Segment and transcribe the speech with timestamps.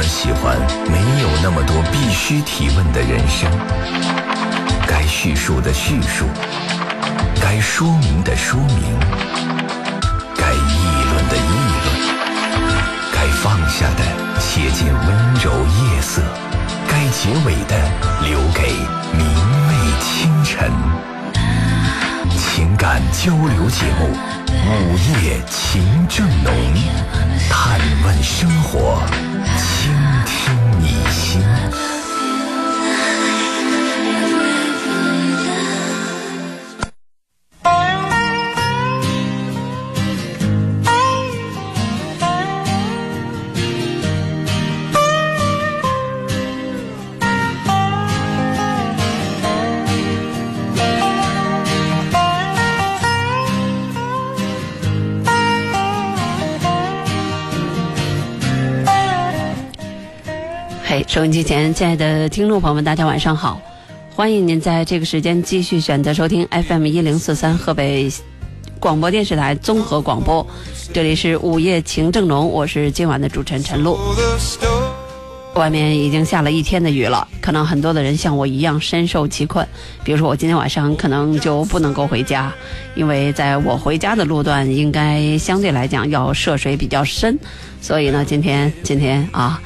[0.00, 0.56] 们喜欢
[0.90, 3.50] 没有那么多必须提问的人生，
[4.88, 6.24] 该叙述的叙述，
[7.38, 8.98] 该说明的说明，
[10.38, 11.52] 该议论的议
[11.84, 11.88] 论，
[13.12, 16.22] 该放下的写进温柔夜色，
[16.88, 17.76] 该结尾的
[18.22, 18.72] 留给
[19.12, 19.26] 明
[19.68, 20.72] 媚清晨。
[22.60, 24.14] 情感交流节目
[24.84, 26.52] 《午夜情正浓》，
[27.50, 29.00] 探问生活，
[61.10, 63.60] 收音机前亲爱的听众朋友们，大家晚上好！
[64.14, 68.08] 欢迎您在这个时间继续选择收听 FM 一零四三河北
[68.78, 70.46] 广播电视台综合广播，
[70.92, 73.98] 这里是午夜情正浓，我是今晚的主持人陈露。
[75.54, 79.66] 外面已经下了一天的雨了，可能很多的人像我一样深受其困。
[80.04, 82.52] 比如说我今天晚上可能就不能够回家，
[82.94, 87.36] 因为在我回家的路段应该相对来讲要涉水比较深，
[87.80, 89.60] 所以呢，今天今天啊，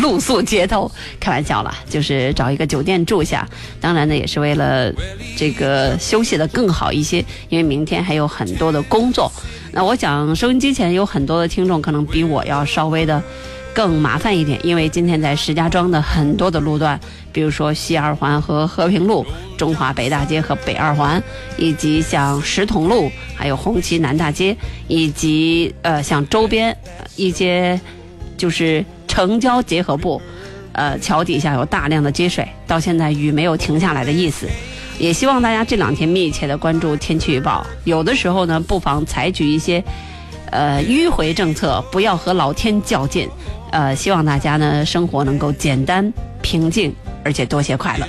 [0.00, 3.46] 露宿街头，开玩笑了，就是找一个酒店住下。
[3.80, 4.92] 当然呢，也是为了
[5.36, 9.30] 这个休息的更好一些，因为明天还有很多的工作。
[9.72, 13.20] 那我想收音机前有很多的听众可能比我要稍微的。
[13.76, 16.98] 更麻烦一点，因为今天在石家庄的很多的路段，
[17.30, 19.26] 比如说西二环和和平路、
[19.58, 21.22] 中华北大街和北二环，
[21.58, 24.56] 以及像石桶路，还有红旗南大街，
[24.88, 26.74] 以及呃像周边
[27.16, 27.78] 一些
[28.38, 30.22] 就是城郊结合部，
[30.72, 34.48] 呃桥底下有大量的积水，到现在雨没有停下来的意思。
[34.98, 39.84] 也希望大家这两天密切的关注天气预报，有的时候呢，不妨采取一些
[40.56, 43.28] 呃迂回政策，不要和老天较劲。
[43.70, 48.06] 呃，希望大家呢生活能够简单平静，而且多些快乐。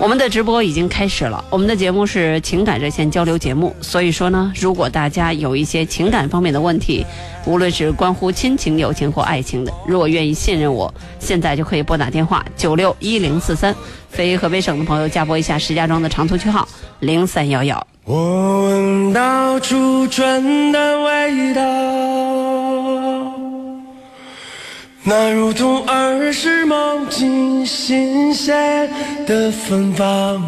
[0.00, 7.06] 我们的直播已经开始了，我们的节目是情感热线交流节目，所以说呢，如果大家有一些情感方面的问题，
[7.46, 13.72] 无论是关乎亲情、友情或爱情的，如果愿意信任我，现在就可以拨打电话九六一零四三，
[14.08, 16.66] 非河北省的朋友加拨一下石家庄的长途区号
[16.98, 17.93] 零三幺幺。
[18.06, 21.62] 我闻到初春的味道。
[25.02, 28.90] 那如同儿时梦境新鲜
[29.26, 30.42] 的芬芳，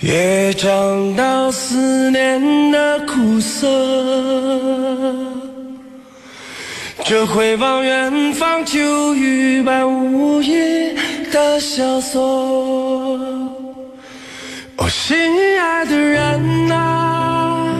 [0.00, 3.68] 也尝到思念的苦涩。
[7.04, 10.94] 这回望远方秋雨般无垠
[11.30, 13.11] 的萧索，
[14.92, 15.16] 心
[15.58, 17.74] 爱的人啊，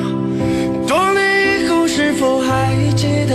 [0.89, 3.35] 多年以后是否还记得？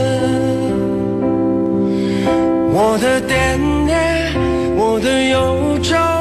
[2.74, 4.34] 我的惦念，
[4.76, 6.17] 我的忧愁。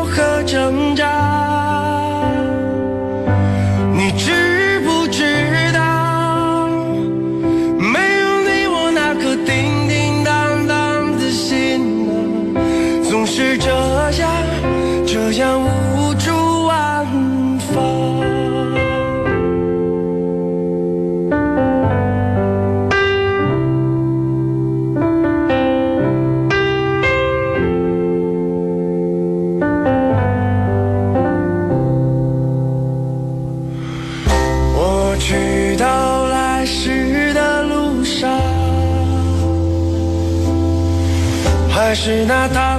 [42.07, 42.76] 是那躺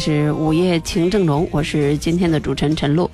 [0.00, 3.08] 是午夜情正浓，我是今天的主持人陈露。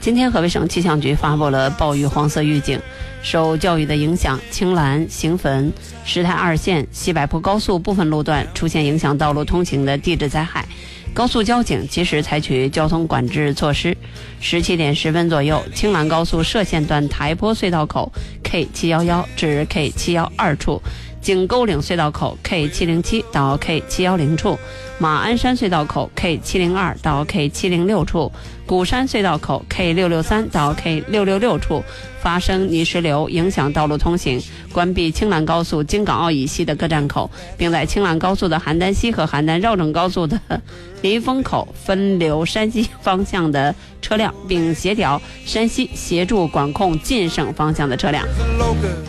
[0.00, 2.80] 今天河北省气象局发布了暴雨黄色预警，
[3.22, 5.70] 受教育的影响，青兰、行汾、
[6.02, 10.66] 石台二线、西柏坡高速部分路段出现影响道路通行的地质灾害，
[11.12, 13.94] 高速交警及时采取交通管制措施。
[14.40, 18.10] 十七点十分左右，青兰高速涉县段台坡隧道口
[18.42, 20.80] K 七幺幺至 K 七幺二处。
[21.24, 24.58] 井沟岭隧道口 K 七零七到 K 七幺零处，
[24.98, 28.30] 马鞍山隧道口 K 七零二到 K 七零六处，
[28.66, 31.84] 鼓山隧道口 K 六六三到 K 六六六处
[32.20, 34.40] 发生泥石流，影响道路通行，
[34.72, 40.40] 关闭青兰高速京港澳以西的各站口，并在青兰高速的邯郸西和邯郸绕城高速的
[41.02, 48.26] 临风口分流山西方向的车辆，并协调山西协助管控晋省方向的车辆。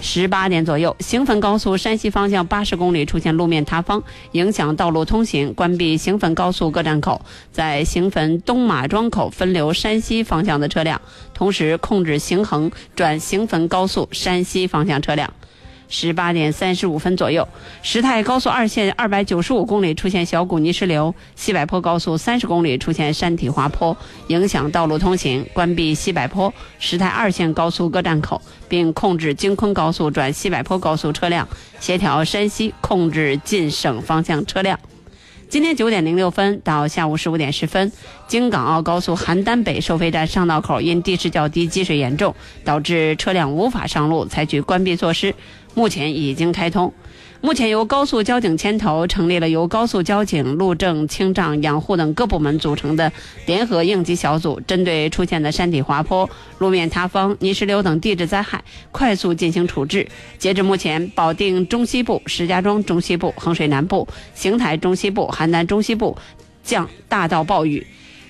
[0.02, 4.04] 十八点左右，行汾高速山西方向八十公里出现路面塌方，
[4.34, 7.22] 影响道路通行，关闭行汾高速各站口，
[7.54, 11.00] 在行汾东马庄口分分流山西方向的车辆，
[11.36, 15.32] 同时控制行横转行汾高速山西方向车辆。
[15.88, 17.48] 十八点三十五分左右，
[17.84, 23.96] 石太高速二线二百九十五公里出现小股泥石流，西柏坡高速三十公里出现山体滑坡，
[24.30, 31.48] 影响道路通行，关闭西柏坡、石太二线高速各站口，并控制京昆高速转西柏坡高速车辆，
[31.80, 34.80] 协调山西控制晋省方向车辆。
[35.48, 37.92] 今天九点零六分到下午十五点十分，
[38.28, 45.34] 京港澳高速邯郸北收费站上道口因地势较低、积水严重，导致车辆无法上路，采取关闭措施。
[45.76, 46.92] 目前已经开通。
[47.46, 53.12] 目前由高速交警牵头成立了由高速交警、路政、清障、养护等各部门组成的
[53.46, 60.08] 联合应急小组，针对出现的山体滑坡、路面塌方、泥石流等地质灾害，快速进行处置。
[60.40, 66.18] 截至目前，保定中西部、石家庄中西部、衡水南部、邢台中西部、邯郸中西部
[66.64, 67.86] 降大到暴雨。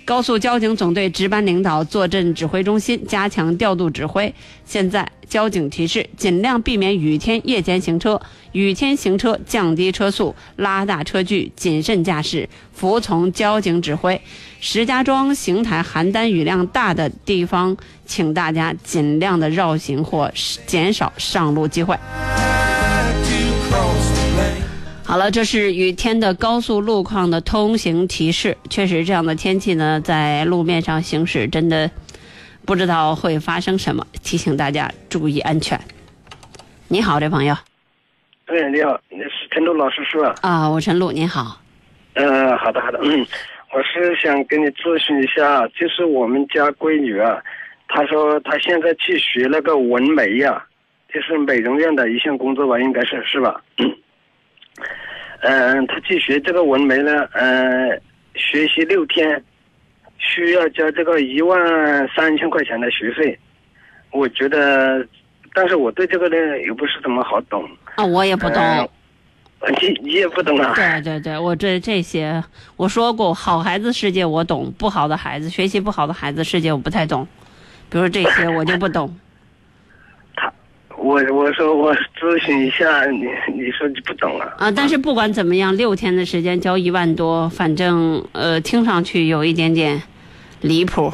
[0.05, 4.31] 高速交警总队值班领导坐镇指挥中心，加强调度指挥。
[4.63, 8.21] 现在交警提示：尽量避免雨天夜间行车，
[8.51, 14.21] 雨天行车降低车速，拉大车距，谨慎驾驶，服从交警指挥。
[14.59, 20.31] 石家庄、邢台、邯郸雨量大的地方，请大家尽量的绕行或
[20.67, 21.97] 减少上路机会。
[25.07, 28.57] 好了，这是雨天的高速路况的通行提示。
[28.71, 31.89] 确实，这样的天气呢，在路面上行驶真的
[32.65, 35.79] 不知道会发生什么，提醒大家注意安全。
[36.87, 37.53] 你好，这朋友。
[38.47, 40.33] 哎，你好，你是陈露老师是吧？
[40.41, 41.61] 啊，我陈露，你好。
[42.15, 43.19] 嗯，好的好的，嗯，
[43.73, 47.37] 我是想跟你咨询一下，就是我们家闺女啊，
[47.87, 50.65] 她说她现在去学那个纹眉呀、
[51.13, 53.61] 就是美容院的一项工作吧，应该是是吧？
[53.77, 53.95] 嗯，
[55.87, 58.01] 他去学这个纹眉呢，嗯，
[58.35, 59.43] 学习六天，
[60.17, 61.57] 需要交这个一万
[62.15, 63.37] 三千块钱的学费。
[64.11, 65.05] 我觉得，
[65.53, 67.67] 但是我对这个呢也不是怎么好懂。
[67.95, 68.61] 啊，我也不懂。
[68.63, 68.89] 嗯
[69.81, 70.73] 你你也不懂啊？
[70.75, 72.43] 对对对，我这这些
[72.75, 77.27] 我说过，好孩子世界我懂，不好的孩子学习不好的孩子世界我不太懂，
[77.89, 79.17] 比如这些我就不懂。
[81.05, 84.53] 他，我我说我咨询一下你，你说你不懂啊？
[84.57, 90.01] 啊，但是不管怎么样，六天的时间交一万多，反正呃，听上去有一点点
[90.61, 91.13] 离谱，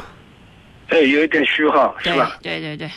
[0.88, 2.38] 哎，有一点虚哈，对是吧？
[2.42, 2.90] 对对对，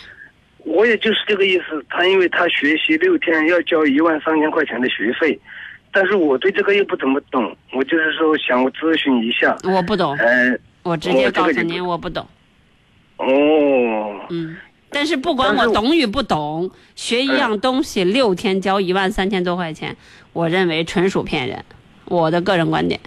[0.59, 1.83] 我也就是这个意思。
[1.89, 5.37] 他因为他学习六天要交一万三千块钱的学费，
[5.91, 9.55] 但是我对这个又不怎么懂，我就是说想咨询一下。
[9.63, 12.25] 我不懂，嗯、我直接告诉您我不懂，
[13.17, 14.55] 哦，嗯。
[14.95, 19.93] 但是不管我我懂与不懂，学一样东西六天交一万三千多块钱，
[20.31, 21.65] 我认为纯属骗人，
[22.05, 22.97] 我的个人观点。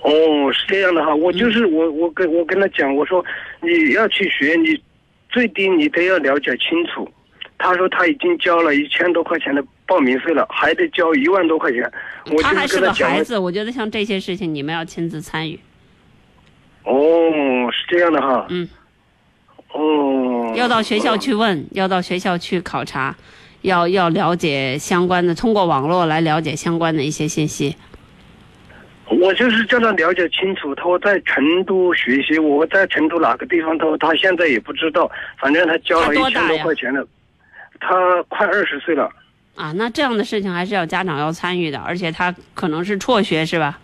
[0.00, 0.10] 哦，
[0.52, 3.24] 是这样的哈，我就是我我跟我跟他讲，我说
[3.60, 4.76] 你要去学，你
[5.28, 7.08] 最低你得要了解清楚。
[7.56, 11.88] 他说他已经交了一千多块钱的报名费了，还得交一万多块钱。
[12.32, 15.60] 我他还就是个孩子，我觉得像这些事情你们要亲自参与。
[16.82, 18.44] 哦，是这样的哈。
[18.48, 18.68] 嗯。
[19.72, 20.52] 哦。
[20.56, 23.14] 要到学校去问，要到学校去考察，
[23.62, 27.76] 要要了解相关的，通过网络来了解相关的一些信息。
[29.06, 37.04] 我就是叫他了解清楚，他说在成都学习，我在成都哪个地方，他说他现在也不知道，反正他交了他一千多块钱了，
[37.80, 39.10] 他快二十岁了。
[39.56, 43.78] 啊，那这样的事情还是要家长要参与的，而且他可能是辍学是吧？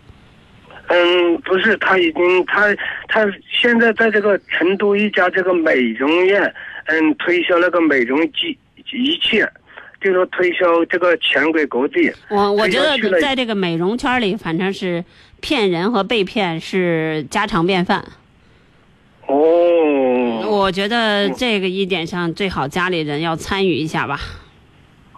[0.89, 2.73] 嗯，不是，他已经他
[3.09, 6.41] 他现在在这个成都一家这个美容院，
[6.85, 8.57] 嗯，推销那个美容机
[8.93, 9.43] 仪器，
[9.99, 12.09] 就说推销这个全国各地。
[12.29, 15.03] 我我觉得在这个美容圈里，反正是
[15.41, 18.01] 骗人和被骗是家常便饭。
[19.25, 19.35] 哦，
[20.49, 24.17] 我觉得这个一点上最好家里人要参与一下吧。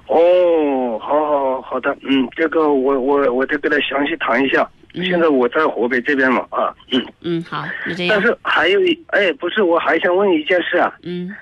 [0.08, 4.68] 哦，好好好的，嗯，这个我我我再跟他详细谈一下。
[4.94, 8.16] 现在我在河北这边嘛，啊，嗯，嗯，好，就这样。
[8.16, 11.36] 但是还有一，哎，不是，我还想问一件事啊，嗯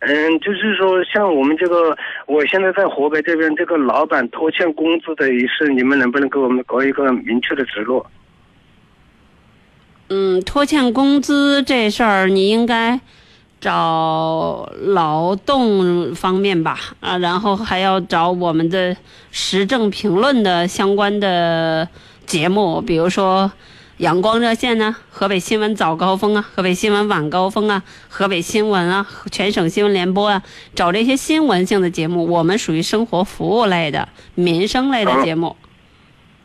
[0.00, 1.96] 嗯，就是说，像我们这个，
[2.26, 8.04] 我现在在河北这边，这个老板拖欠工资的一事，你们能不能给我们搞一个明确的指路？
[10.08, 13.00] 嗯，拖欠工资这事儿，你应该
[13.60, 18.94] 找劳动方面吧，啊，然后还要找我们的
[19.30, 21.88] 时政评论的相关的
[22.26, 23.50] 节目，比如说
[23.98, 30.42] 阳光热线呢、河北新闻早高峰啊、河北新闻晚高峰啊、河北新闻啊、全省新闻联播啊，
[30.74, 32.26] 找这些新闻性的节目。
[32.26, 35.56] 我们属于生活服务类的、民生类的节目。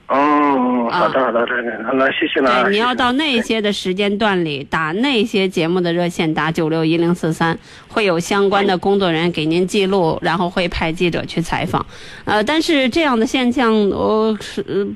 [0.10, 1.39] 哦，好的，好的，
[1.86, 2.60] 好的，谢谢了啊。
[2.60, 11.86] 啊对，你要到那些的时间段里打那些节目的热线，打九六一零四三，会有相关的工作人员给您记录，然后会派记者去采访。
[12.24, 14.88] 呃，但是这样的现象，呃，是、呃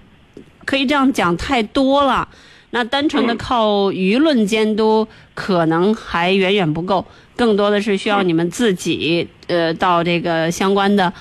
[0.65, 2.27] 可以这样讲太多了。
[2.73, 11.11] 那单纯的靠舆论监督，可能还远远不够，更多的是需要你们自己，呃，到这个相关的，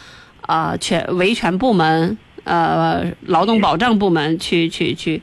[0.42, 5.20] 啊、权维权部门，呃，劳动保障部门去去去，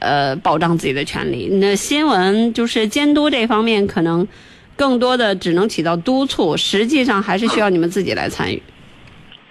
[0.00, 1.46] 呃，保障自己的权利。
[1.46, 4.26] 那新闻就是监督这方面，可能
[4.74, 8.60] 更多的只能起到督促，实际上还是需要你们自己来参与。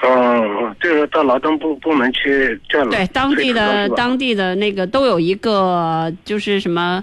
[0.06, 7.02] 嗯，就是到劳动部部门去叫对，当地的当地的那个都有一个，就是什么，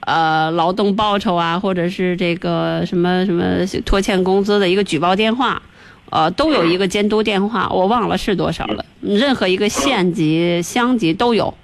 [0.00, 5.62] 呃，劳动报酬啊，或者是这个什么什么拖欠工资的一个举报电话，
[6.10, 8.84] 呃，都有一个监督电话，我忘了是多少了。
[9.00, 11.54] 任何一个县级、乡级都有，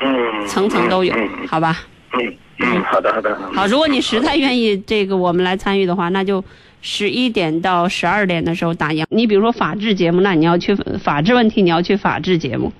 [0.00, 1.76] 嗯，层层都有嗯，好吧？
[2.12, 3.36] 嗯嗯，好的好的。
[3.52, 6.44] 好，如果你实在愿意这个我们来参与的话，那就
[6.80, 9.04] 十一点到十二点的时候打烊。
[9.10, 12.70] 你比如说法制节目，那你要去法制问题，你要去法制节目；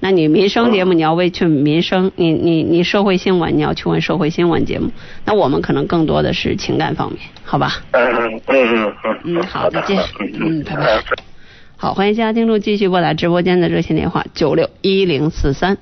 [0.00, 4.90] 那你民生节目，你要为去民生；你你你社会新闻，你要去问社会新闻节目。
[5.24, 7.82] 那我们可能更多的是情感方面，好吧？
[7.92, 11.02] 嗯嗯嗯嗯嗯好再见嗯嗯拜拜
[11.76, 15.76] 好，欢迎其他听众继续拨打直播间的热线电话九六一零四三。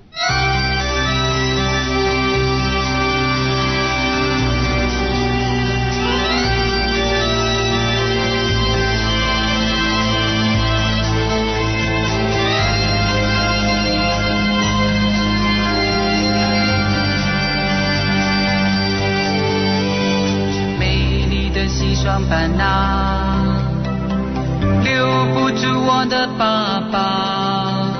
[26.00, 27.90] 我的爸爸。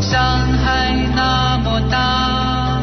[0.00, 0.18] 上
[0.64, 2.80] 海那么大，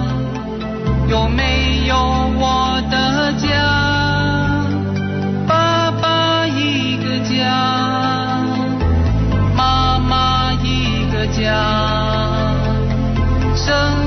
[1.09, 1.97] 有没有
[2.37, 3.47] 我的家？
[5.47, 8.45] 爸爸一个家，
[9.57, 11.51] 妈妈一个家，
[13.55, 13.98] 生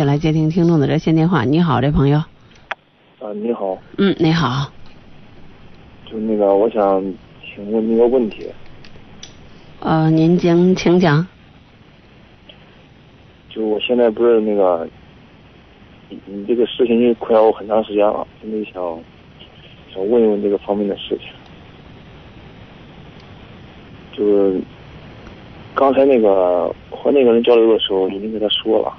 [0.00, 1.44] 续来接听听众的热线电话。
[1.44, 2.16] 你好，这朋友。
[3.18, 4.72] 啊，你好，嗯，你好。
[6.06, 7.04] 就那个，我想
[7.44, 8.46] 请问你个问题，
[9.80, 11.26] 呃，您请请讲。
[13.50, 14.88] 就我现在不是那个，
[16.08, 18.82] 你你这个事情就困扰我很长时间了，现在想
[19.92, 21.26] 想问一问这个方面的事情。
[24.16, 24.60] 就是
[25.74, 28.96] 刚才那个和那个人交流的时候，已经跟他说了，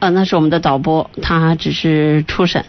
[0.00, 2.64] 呃，那是我们的导播，他只是初审。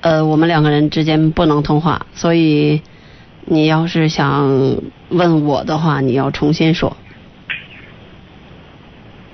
[0.00, 2.82] 呃，我们两个人之间不能通话，所以
[3.44, 4.76] 你要是想
[5.10, 6.96] 问我的话，你要重新说。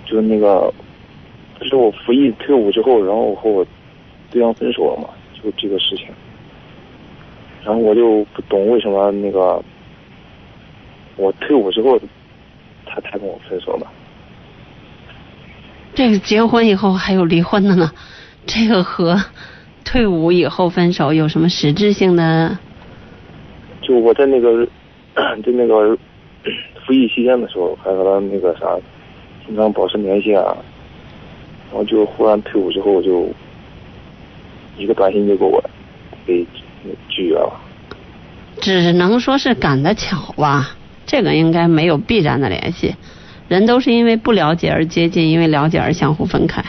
[0.05, 0.71] 就那个，
[1.59, 3.67] 就是我服役退伍之后，然后我和我
[4.31, 6.07] 对象分手了嘛，就这个事情。
[7.65, 9.63] 然后我就不懂为什么那个
[11.17, 11.99] 我退伍之后，
[12.85, 13.87] 他才跟我分手呢？
[15.95, 17.93] 这个结婚以后还有离婚的呢，
[18.47, 19.23] 这个和
[19.85, 22.59] 退伍以后分手有什么实质性的？
[23.83, 24.67] 就我在那个
[25.15, 25.97] 在那个
[26.87, 28.67] 服役期间的时候，还和他那个啥，
[29.47, 30.57] 经常保持联系啊。
[31.71, 33.29] 然后就忽然退伍之后，就
[34.77, 35.63] 一个短信就给我
[36.27, 36.47] 给
[37.09, 37.53] 拒绝了。
[38.61, 40.77] 只能说是赶得巧吧，
[41.07, 42.95] 这个应该没有必然的联系。
[43.53, 46.65] 人都是因为不了解而接近，因为了解而相互分开。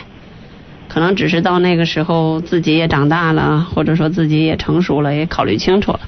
[0.89, 6.01] 可能只是到那个时候自己也长大了，或者说自己也成熟了，也考虑清楚了，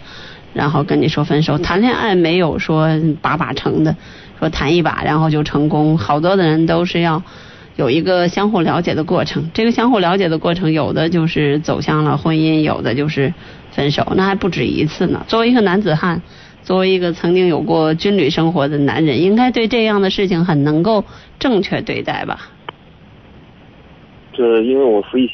[0.53, 1.57] 然后跟你说分手。
[1.57, 2.89] 谈恋爱没有说
[3.21, 3.95] 把把成的，
[4.37, 5.97] 说谈一把然后就成功。
[5.97, 7.23] 好多的人都是要
[7.77, 9.49] 有一个相互了解的过程。
[9.53, 13.33] 这个相互了解的过程，有的就是走向了婚姻，有的就是
[13.71, 15.23] 分手，那还不止一次呢。
[15.25, 16.21] 作为一个男子汉，
[16.65, 21.05] 作为一个曾经有过军旅生活的男人，应该对这样的事情很能够
[21.37, 22.49] 正确对待吧？
[24.33, 25.29] 就是因为我服役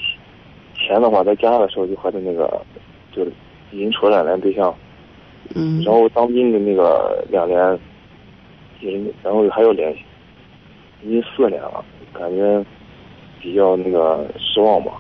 [0.76, 2.62] 前的话，在家的时候就和他那个，
[3.14, 3.32] 就是
[3.72, 4.76] 已经处了两年对象，
[5.56, 7.80] 嗯然后当兵的那个两年，
[8.82, 10.00] 也然后还有联系，
[11.04, 12.64] 已经四年了，感觉
[13.42, 14.92] 比较那个失望吧。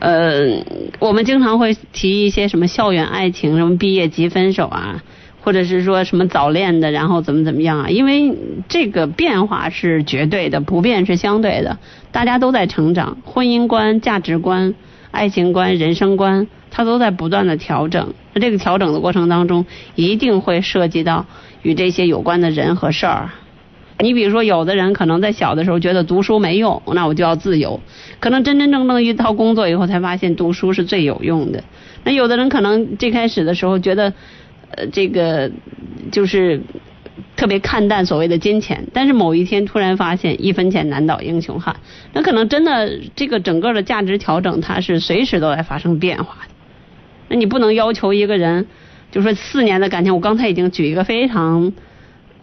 [0.00, 0.64] 呃，
[0.98, 5.02] 我们经常会提一些什么校园爱情，什么毕业即分手啊，
[5.42, 7.90] 或者是说什么早恋的，然后怎么怎么样啊？
[7.90, 8.34] 因为
[8.66, 11.78] 这个变化是绝对的，不变是相对的，
[12.12, 14.74] 大家都在成长，婚姻观、价值观、
[15.10, 18.14] 爱情观、人生观，它都在不断的调整。
[18.32, 21.26] 那这个调整的过程当中，一定会涉及到
[21.60, 23.30] 与这些有关的人和事儿。
[24.02, 27.80] 你比如说，有的人可能在小的时候觉得读书没用，那我就要自由。
[28.18, 31.62] 可能真真正正一到工作以后，才发现读书是最有用的。
[32.04, 34.12] 那有的人可能最开始的时候觉得，
[34.70, 35.50] 呃，这个
[36.10, 36.62] 就是
[37.36, 41.76] 特别看淡所谓的金钱，但是某一天突然发现一分钱难倒英雄汉，
[42.12, 46.54] 那可能真的这个整个的价值调整，它是随时都在发生变化的。
[47.28, 48.66] 那你不能要求一个人，
[49.10, 51.72] 就说四年的感情，我刚才已经举一个非常。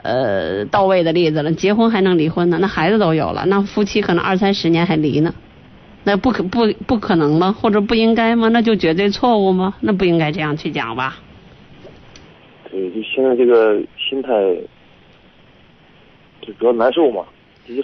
[0.04, 2.58] 呃，到位的例子了，结婚还能离婚呢？
[2.62, 5.34] 那孩子都有了，那夫妻可能二三十年还离呢？
[6.04, 7.52] 那不可不不可能吗？
[7.52, 8.48] 或者不应该吗？
[8.50, 9.74] 那就绝对错误吗？
[9.82, 11.18] 那不应该这样去讲吧？
[12.72, 14.30] 对，就现在这个心态
[16.42, 17.26] 就比较难受嘛。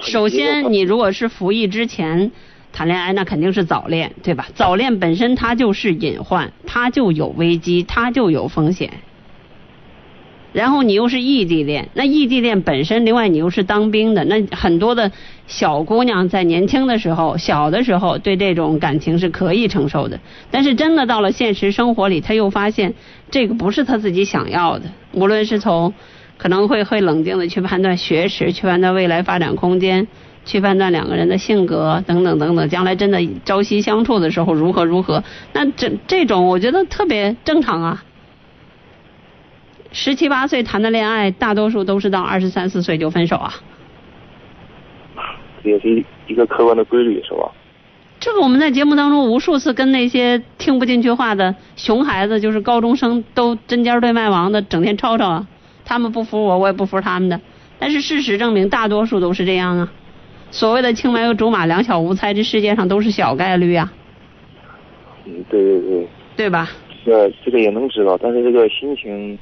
[0.02, 2.32] 首先，你如果是服役之前
[2.72, 4.48] 谈恋爱，那肯定是早恋，对吧？
[4.54, 8.90] 早恋本身它就是隐患，它就有危机，它就有风险。
[10.54, 15.12] 然后你又是异地恋，那异地恋本身，另外你又是当兵的，那很多的
[15.48, 20.20] 小姑娘在年轻的时候、小的时候对这种感情是可以承受的，
[20.52, 22.94] 但是真的到了现实生活里，她又发现
[23.32, 25.94] 这个不是她自己想要的，无论是从
[26.38, 30.08] 可能会会冷静的去判断学识，去判断未来发展空间，
[30.46, 38.04] 去判断两个人的性格等等等等，将来真的朝夕相处的时候如何如何，那这这种我觉得特别正常啊。
[39.94, 43.54] 十七八岁谈的恋爱，大多数都是到二十三四岁就分手啊。
[45.64, 47.52] 这也是一个客观的规律，是吧？
[48.20, 55.48] 这个我们在节目当中无数次跟那些听不进去话的熊孩子，就是高中生都针尖对麦芒的，整天吵吵啊。
[55.86, 57.40] 他们不服我，我也不服他们的。
[57.78, 59.92] 但是事实证明，大多数都是这样啊。
[60.50, 63.94] 所谓的青梅和竹马，两小无猜，这世界上都是小概率啊，
[65.26, 66.70] 嗯，对对对，对吧？
[67.06, 69.38] 这这个也能知道，但是这个心情，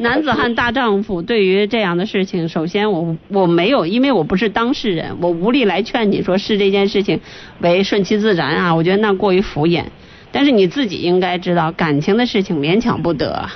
[0.00, 7.20] 男子汉大丈夫，对于这样的事情，首先我我没有，因为我不是当事人，我无力来劝你说是这件事情
[7.60, 9.84] 为顺其自然啊，我觉得那过于敷衍。
[10.32, 13.46] 但是你自己应该知道，感情的事情勉强不得。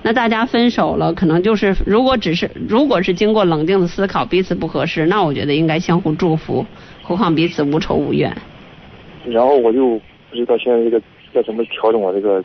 [0.00, 6.64] 那大家分手了，可能就是如果只是如果是经过冷静的思考，彼此不合适，那我觉得应该相互祝福，
[7.02, 8.34] 何况彼此无仇无怨。
[9.26, 10.98] 然后我就不知道现在这个
[11.34, 12.42] 该怎么调整我这个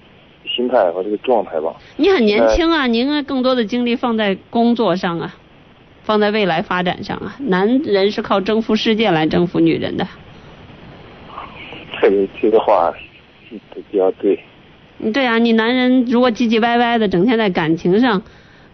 [0.58, 1.76] 心态和这个状态吧。
[1.98, 5.36] 你很年轻啊，你应该更多的精力放在工作上啊，
[6.02, 7.36] 放在未来发展上啊。
[7.40, 10.08] 男人是靠征服世界来征服女人的。
[12.02, 12.92] 这个这个话
[13.52, 13.60] 嗯
[13.92, 14.40] 比较对，
[15.00, 18.24] 嗯对啊，你男人如果唧唧歪歪的，整天在感情上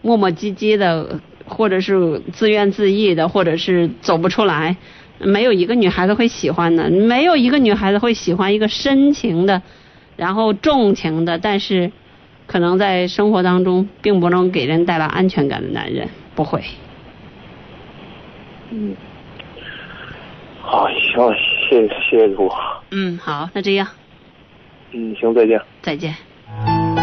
[0.02, 4.78] 磨磨唧唧的，或者是自怨自艾的，或者是走不出来，
[5.20, 9.62] 没有一个女孩子会喜欢的，没有一个女孩子会喜欢一个深情的，
[10.16, 11.92] 然后重情的，但是
[12.46, 16.64] 可能在生活当中并不能给人带来安全感的男人，不会。
[18.70, 18.96] 嗯。
[20.62, 21.34] 好，行，
[21.70, 22.52] 谢谢谢谢师傅。
[22.92, 23.88] 嗯，好，那这样，
[24.92, 25.62] 嗯，行，再见。
[25.82, 27.03] 再见。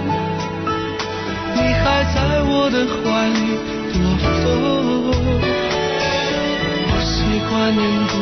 [2.53, 3.39] 我的怀里
[3.93, 4.43] 躲风。
[6.87, 7.13] 我习
[7.47, 8.13] 惯言不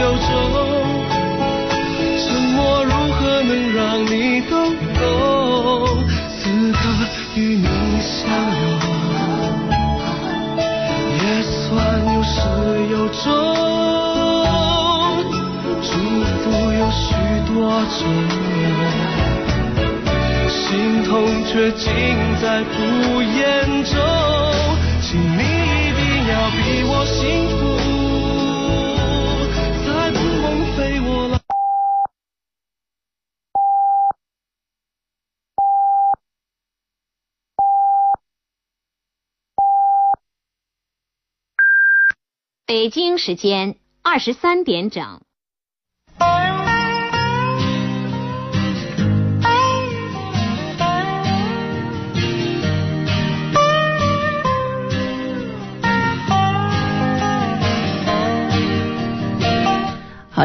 [0.00, 0.28] 由衷，
[2.18, 2.24] 沉
[2.56, 4.10] 默如何能让你
[4.48, 4.52] 懂
[4.98, 5.04] 懂？
[6.38, 6.74] 此刻
[7.34, 7.64] 与你
[8.00, 8.16] 相
[8.62, 8.64] 拥，
[11.20, 11.64] 也算
[12.14, 12.34] 有始
[12.90, 13.24] 有终。
[15.82, 15.88] 祝
[16.40, 17.04] 福有许
[17.52, 17.54] 多
[17.98, 18.00] 种，
[20.76, 21.88] 心痛却尽
[22.38, 23.96] 在不言中。
[25.00, 27.56] 请你一定要比我幸福，
[29.86, 30.44] 在不梦
[30.76, 31.40] 飞我来。
[42.66, 45.22] 北京时间二十三点整。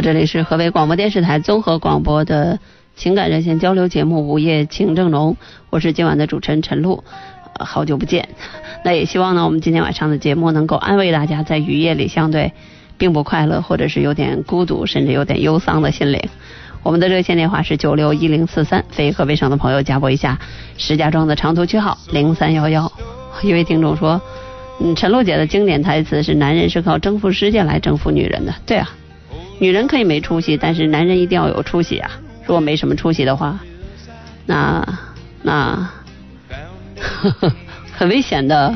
[0.01, 2.57] 这里是河北广播电视台综合广播的
[2.95, 5.33] 情感热线交流节目《午夜情正浓》，
[5.69, 7.03] 我是今晚的主持人陈露。
[7.59, 8.27] 好久不见，
[8.83, 12.51] 那也希望呢，我们今天晚上的节目能够安慰大家在雨夜里相对
[12.97, 16.19] 并不快乐，或者是有点孤独，甚至有点忧伤的心灵。
[16.81, 20.39] 我们的热线电话是九六一零四三，非河北省的朋友加拨一下
[20.77, 22.91] 石家庄的长途区号零三幺幺。
[23.43, 24.19] 一位听众说，
[24.79, 28.55] 嗯，陈露姐的经典台词是“男人是靠征服世界来征服女人的”。
[28.65, 28.89] 对啊，
[29.61, 32.09] 女人可以没出息，但是男人一定要有出息啊！
[32.47, 33.59] 如果没什么出息的话，
[34.47, 34.83] 那
[35.43, 35.87] 那
[36.99, 37.53] 呵呵
[37.95, 38.73] 很危险的。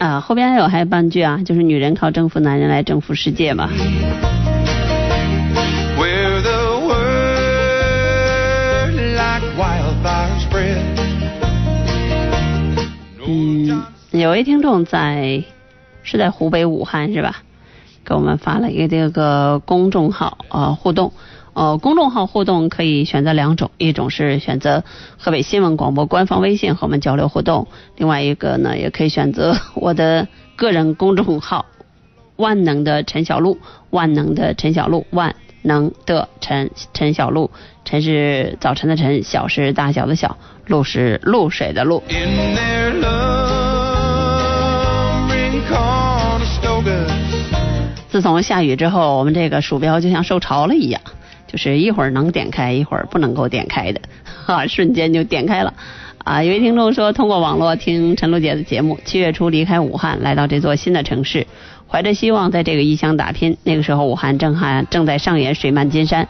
[0.00, 3.70] 啊，后边还有还有半句啊，就是女人靠征服男人来征服世界嘛。
[5.96, 7.14] where the word
[9.14, 10.82] like wildfire spread.
[13.24, 13.80] 嗯，
[14.20, 15.42] 有位听众在
[16.04, 17.42] 是在湖北武汉是吧？
[18.04, 21.12] 给我们发了一个这个公众号啊、互动。
[21.52, 24.84] 呃，公众号互动可以选择两种，一种是选择
[25.18, 31.66] 河北新闻广播官方微信和我们交流互动，另外一个呢，也可以选择我的个人公众号
[32.36, 33.58] “万能的陈小璐”，
[33.90, 37.50] 万能的陈小璐，万能的陈陈小璐，
[37.84, 42.00] 陈是早晨的晨，小是大小的小，露是露水的露。
[42.08, 43.43] In their lumbering
[48.14, 51.02] 自从下雨之后，我们这个鼠标就像受潮了一样，
[51.48, 54.00] 就是一会儿能点开，一会儿不能够点开的，
[54.46, 55.74] 哈，瞬间就点开了。
[56.18, 61.44] 啊，有位听众说，通过网络听陈露姐的节目，七月初离开武汉，来到这座新的城市，
[61.88, 63.56] 怀着希望在这个异乡打拼。
[63.64, 66.28] 那个时候，武汉正还正在上演水漫金山。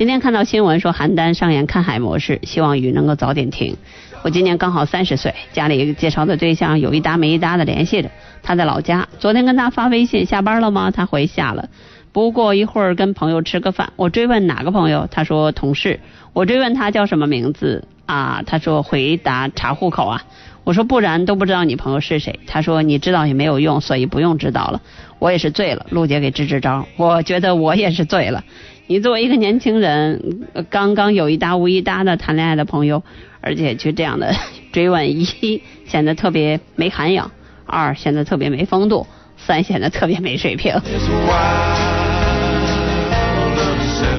[0.00, 3.76] 今天看到新闻说邯郸上演看海模式，希望雨能够早点停。
[4.22, 8.10] 我今年刚好三十岁，家里介绍的对象有一搭没一搭的联系着，
[8.42, 9.06] 他在老家。
[9.18, 10.90] 昨天跟他发微信，下班了吗？
[10.90, 11.68] 他回下了。
[12.12, 16.00] 不过一会儿跟朋友吃个饭，我追问哪个朋友，他说同事。
[16.32, 18.42] 我追问他叫什么名字啊？
[18.46, 20.22] 他说回答查户口啊。
[20.64, 22.40] 我说不然都不知道你朋友是谁。
[22.46, 24.80] 他说你知道也没有用，所以不用知道了。
[25.18, 26.86] 我也是醉了，陆姐给支支招。
[26.96, 28.42] 我觉得我也是醉了。
[28.90, 30.20] 你作为一个年轻人，
[30.52, 33.00] 呃刚刚有一搭无一搭的谈恋爱的朋友，
[33.40, 34.34] 而且去这样的
[34.72, 37.30] 追问，一显得特别没涵养，
[37.66, 40.74] 二显得特别没风度，三显得特别没水平。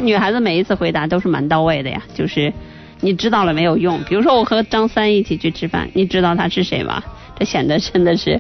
[0.02, 2.54] 女孩子每一次回答都是蛮到位的呀，就是
[3.02, 4.02] 你知道了没有用。
[4.08, 7.04] 比如说我和张三一起去吃饭，你知道他是谁吗？
[7.38, 8.40] 这显得真的是，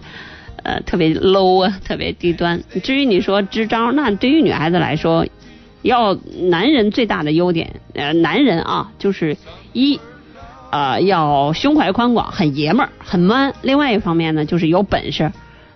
[0.63, 2.63] 呃，特别 low 啊，特别低端。
[2.81, 5.27] 至于你说支招，那对于女孩子来说，
[5.81, 9.37] 要男人最大的优点，呃，男人啊，就是
[9.73, 9.99] 一。
[10.73, 13.53] 呃，要胸怀宽广，很爷们儿，很 man。
[13.61, 15.29] 另外一方面呢，就是有本事，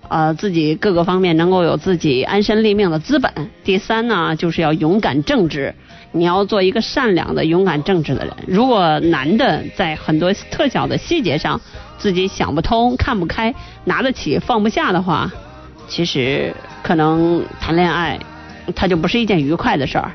[0.08, 3.30] 呃，自己各个方面能够有自己安身立命的资本。
[3.66, 5.76] 第三呢，就是要勇敢正直，
[6.14, 8.34] 你要做一个善良的、勇敢正直的人。
[8.48, 11.60] 如果男的在很多特小的细节上
[11.98, 15.30] 自己想不通、看不开、拿得起放不下的话，
[15.90, 18.18] 其实可能谈恋爱，
[18.74, 20.12] 它就不是一件愉快的事儿。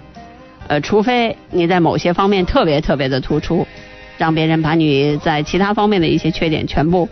[0.68, 3.66] 呃，除非你在某些方面特别特别的突出，
[4.18, 7.08] 让别人把你在其他方面的一些缺点全部，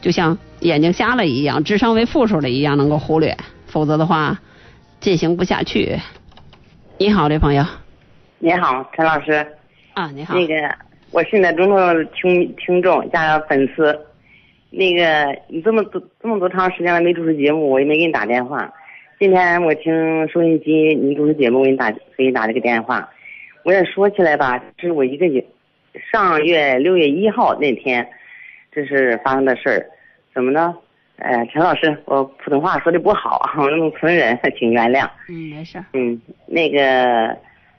[0.00, 4.38] 就像眼睛瞎了一样，智商为负数的一样能够忽略，否则的话
[5.00, 5.98] 进行不下去。
[6.98, 7.64] 你好，这朋友，
[8.40, 9.46] 你好，陈老师。
[9.94, 10.34] 啊，你好。
[10.34, 10.54] 那个，
[11.10, 13.98] 我是你的忠实听听众加粉丝。
[14.70, 18.70] 那个，你这么多这么多长时间了没主持节目，我也没给你打电话。
[19.18, 23.10] 今天我听收音机你主持节目，我给你打给你打了个电话。
[23.64, 25.44] 我也说起来吧，这是我一个月
[26.12, 28.08] 上月六月一号那天，
[28.70, 29.90] 这是发生的事儿。
[30.32, 30.72] 怎么呢？
[31.16, 33.42] 呃，陈老师，我普通话说的不好，
[33.76, 35.10] 农村人，请原谅。
[35.28, 35.82] 嗯，没事。
[35.94, 37.36] 嗯，那个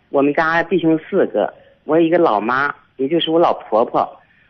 [0.09, 1.53] 我们家弟兄四个，
[1.85, 4.05] 我有一个老妈，也就是我老婆婆。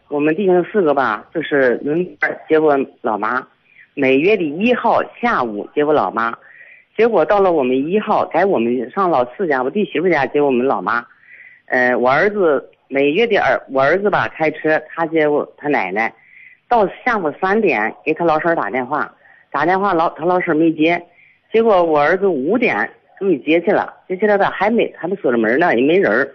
[0.08, 3.48] 我们弟兄四个吧，就是轮班接我老妈，
[3.94, 6.36] 每月的一号下午接我老妈，
[7.00, 11.02] 结果到了我们一号该我们上老四家，我弟媳妇家接我们老妈。
[11.68, 16.14] 呃，我儿子每月的儿，我儿子吧开车，他接我他奶奶。
[16.68, 19.10] 到下午三点给他老婶打电话，
[19.50, 21.02] 打电话老他老婶没接，
[21.54, 22.76] 结果我儿子五点
[23.18, 26.30] 给你接去了，接去了他还没还没锁着门呢，也没人儿，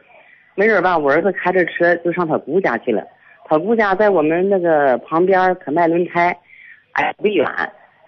[0.55, 3.07] 没人吧，我儿子开着车就上他姑家去了，
[3.44, 6.35] 他姑家在我们那个旁边可卖轮胎，
[6.92, 7.46] 哎不远，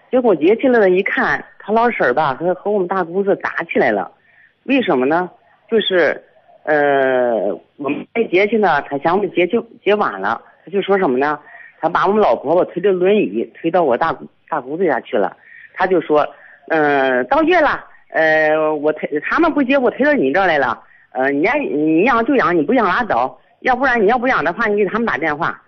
[0.09, 4.09] 结果接去了一看，他老婶儿吧和和我们大姑子打起来了，
[4.63, 5.29] 为什么呢？
[5.69, 6.23] 就是
[6.63, 11.37] 呃我们没接去呢，他嫌我们接就接晚了，他就说什么呢？
[11.81, 15.35] 他把我们老婆婆推着轮椅推到我大大姑子家去了，
[15.73, 16.25] 他就说，
[16.69, 25.61] 嗯、到月了，呃，我推他们不接我推到你这儿来了，呃，你爱你养就养，你不养拉倒，要不然你要不养的话，你给他们打电话。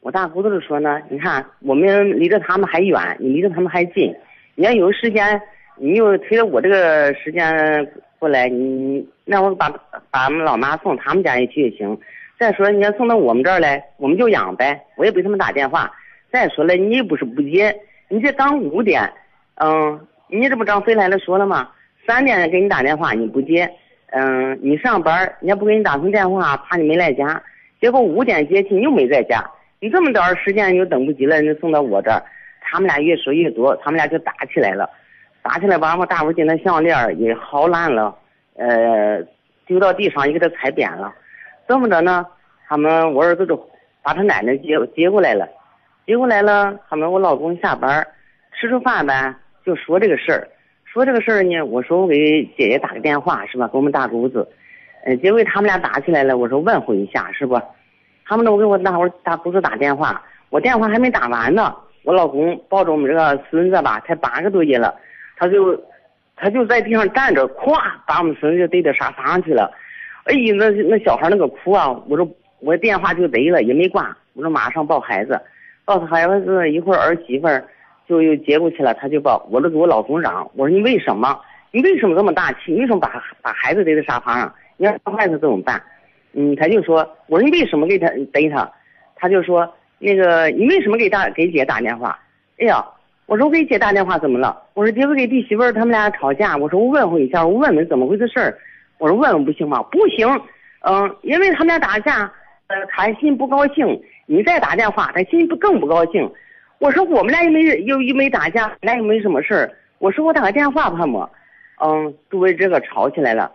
[0.00, 4.14] 我大姑子就说呢，你看我们离着他们还远，你离着他们还近，
[4.54, 5.40] 你要有时间，
[5.76, 7.86] 你又推着我这个时间
[8.18, 9.68] 过来，你那我把
[10.10, 11.98] 把我们老妈送他们家里去也行。
[12.38, 15.90] 再说，你要送到我们这儿来，我们就养呗，我也不给他们打电话。
[16.30, 17.74] 再说了，你又不是不接，
[18.08, 19.10] 你这刚五点，
[19.56, 21.68] 嗯，你这不张飞来了说了吗？
[22.06, 23.70] 三点给你打电话你不接，
[24.10, 27.40] 嗯，你上班，人家不给你打通电话，怕你没在家。
[27.80, 29.44] 结果五点接去，你又没在家，
[29.78, 32.20] 你这么点儿时间你就等不及了，人家送到我这儿，
[32.72, 34.88] 他们俩越说越多，他们俩就打起来了，
[35.42, 38.16] 打起来完我大伙儿见那项链也薅烂了，
[38.56, 39.22] 呃，
[39.66, 41.12] 丢到地上也给他踩扁了。
[41.68, 42.26] 这么着呢，
[42.66, 43.56] 他们我儿子就
[44.02, 45.46] 把他奶奶接接过来了，
[46.06, 48.06] 接过来了，他们我老公下班
[48.58, 49.34] 吃着饭呗，
[49.66, 50.48] 就说这个事儿，
[50.86, 54.48] 说这个事儿呢，我说我给姐姐打个电话是吧，给我们大姑子，
[55.04, 57.60] 呃，结果他们俩打起来了，我说问候一下是不？
[58.24, 64.94] 他们呢，我给我大伙大姑子打电话，我电话还没打完呢，我老公抱着我们这个孙子吧，才八个多月了，
[65.36, 65.80] 他就
[66.36, 69.72] 他就在地上站着，咵把我们孙子就逮到沙发上去了。
[70.24, 71.90] 哎呀，那那小孩那个哭啊！
[72.08, 72.28] 我说
[72.60, 74.16] 我电话就得了，也没挂。
[74.34, 75.40] 我说马上抱孩子，
[75.84, 77.64] 抱孩子一会儿儿媳妇儿
[78.08, 79.44] 就又接过去了，他就抱。
[79.50, 81.38] 我就给我老公嚷，我说你为什么？
[81.70, 82.72] 你为什么这么大气？
[82.72, 84.54] 你为什么把把孩子逮在沙发上？
[84.76, 85.82] 你要伤害他怎么办？
[86.34, 88.70] 嗯，他就说，我说你为什么给他逮他？
[89.16, 89.72] 他就说
[90.04, 92.18] 那个你为什么给大给姐打电话？
[92.58, 92.84] 哎呀，
[93.26, 94.60] 我说我给姐打电话怎么了？
[94.74, 98.58] 我说姐夫给弟媳妇儿他们俩吵架，我说我问候一下，我问问怎么回事儿。
[98.98, 99.80] 我说问问不行吗？
[99.92, 100.28] 不行，
[100.80, 102.22] 嗯，因为他们俩打架，
[102.66, 106.28] 呃，他心不高兴，你再打电话，他心不更不高兴。
[106.78, 109.70] 我说我们俩又没又又没打架，那又没什么事儿。
[109.98, 111.30] 我说我打个电话怕么？
[111.80, 113.50] 嗯，就为这个吵起来了，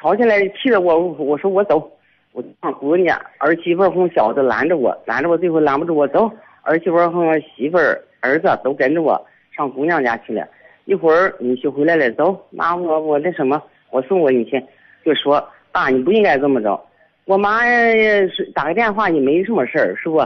[0.00, 1.88] 吵起来气得我，我说我走，
[2.34, 6.28] 我上姑娘儿媳妇儿和小子拦着我，拦着我，最后拦不住我走，
[6.62, 9.24] 儿媳妇儿和媳妇儿儿子都跟着我
[9.56, 10.44] 上姑娘家去了。
[10.84, 14.60] 一会儿你就回来了，走，妈我我那什么，我送我你去。
[15.04, 16.84] 就说爸，你不应该这么着。
[17.24, 20.18] 我妈是打个电话也没什么事儿，是不？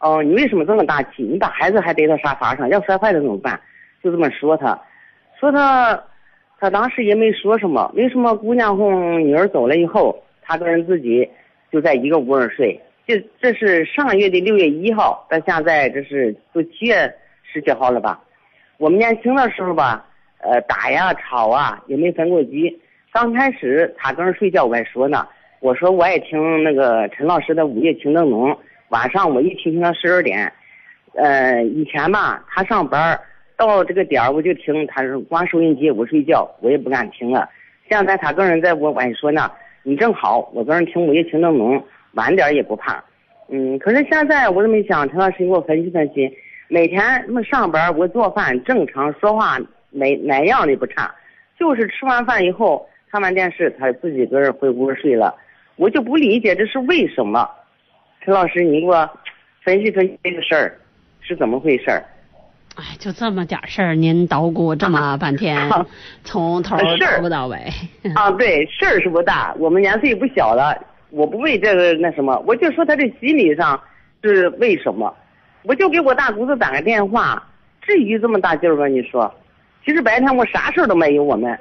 [0.00, 1.22] 哦，你为什么这么大气？
[1.22, 3.58] 你把孩子还逮到沙发上，要摔坏了怎么办？
[4.02, 4.78] 就这么说他，
[5.40, 5.98] 说他，
[6.60, 7.90] 他当时也没说什么。
[7.94, 8.84] 为什么姑娘和
[9.20, 11.26] 女儿走了以后，他跟自己
[11.74, 12.80] 就在一个屋上睡？
[13.04, 17.12] 这这是上个月的六月一号，到现在这是都七月
[17.42, 18.22] 十几号了吧？
[18.78, 20.06] 我们年轻的时候吧，
[20.38, 22.80] 呃，打呀吵啊也没分过居。
[23.12, 25.26] 刚开始他跟人睡觉，我还说呢，
[25.58, 28.56] 我说我也听那个陈老师的午夜情正浓，
[28.90, 30.52] 晚上我一听听到十二点。
[31.14, 33.20] 呃，以前吧，他上班
[33.56, 37.50] 到这个点儿我就听，他是关收音机，我睡觉我也不敢听了。
[37.90, 39.50] 现在他跟人在我我还说呢，
[39.86, 43.04] 你正好，我昨天听午夜情正浓，晚点也不怕。
[43.50, 46.34] 嗯，可是现在我这么一想，陈老师你给我分析分析，
[46.68, 49.58] 每天那上班我做饭正常说话，
[49.90, 51.14] 哪哪样的不差，
[51.58, 52.88] 就是吃完饭以后。
[53.10, 55.32] 看完电视，他自己个人回屋睡了，
[55.76, 57.48] 我就不理解这是为什么。
[58.22, 59.08] 陈老师，你给我
[59.62, 60.76] 分析分析这个事儿
[61.20, 62.02] 是怎么回事儿？
[62.76, 65.56] 哎，就这么点事儿，您捣鼓这么半天，
[66.24, 67.56] 从头是捣鼓到尾。
[68.14, 70.76] 啊，对，事儿是不大，我们年岁也不小了，
[71.10, 73.80] 我不为这个那什么，我就说他这心理上
[74.22, 75.14] 是为什么，
[75.62, 77.40] 我就给我大姑子打个电话，
[77.80, 78.88] 至于这么大劲儿吗？
[78.88, 79.32] 你说，
[79.84, 81.56] 其实白天我啥事儿都没有，我们，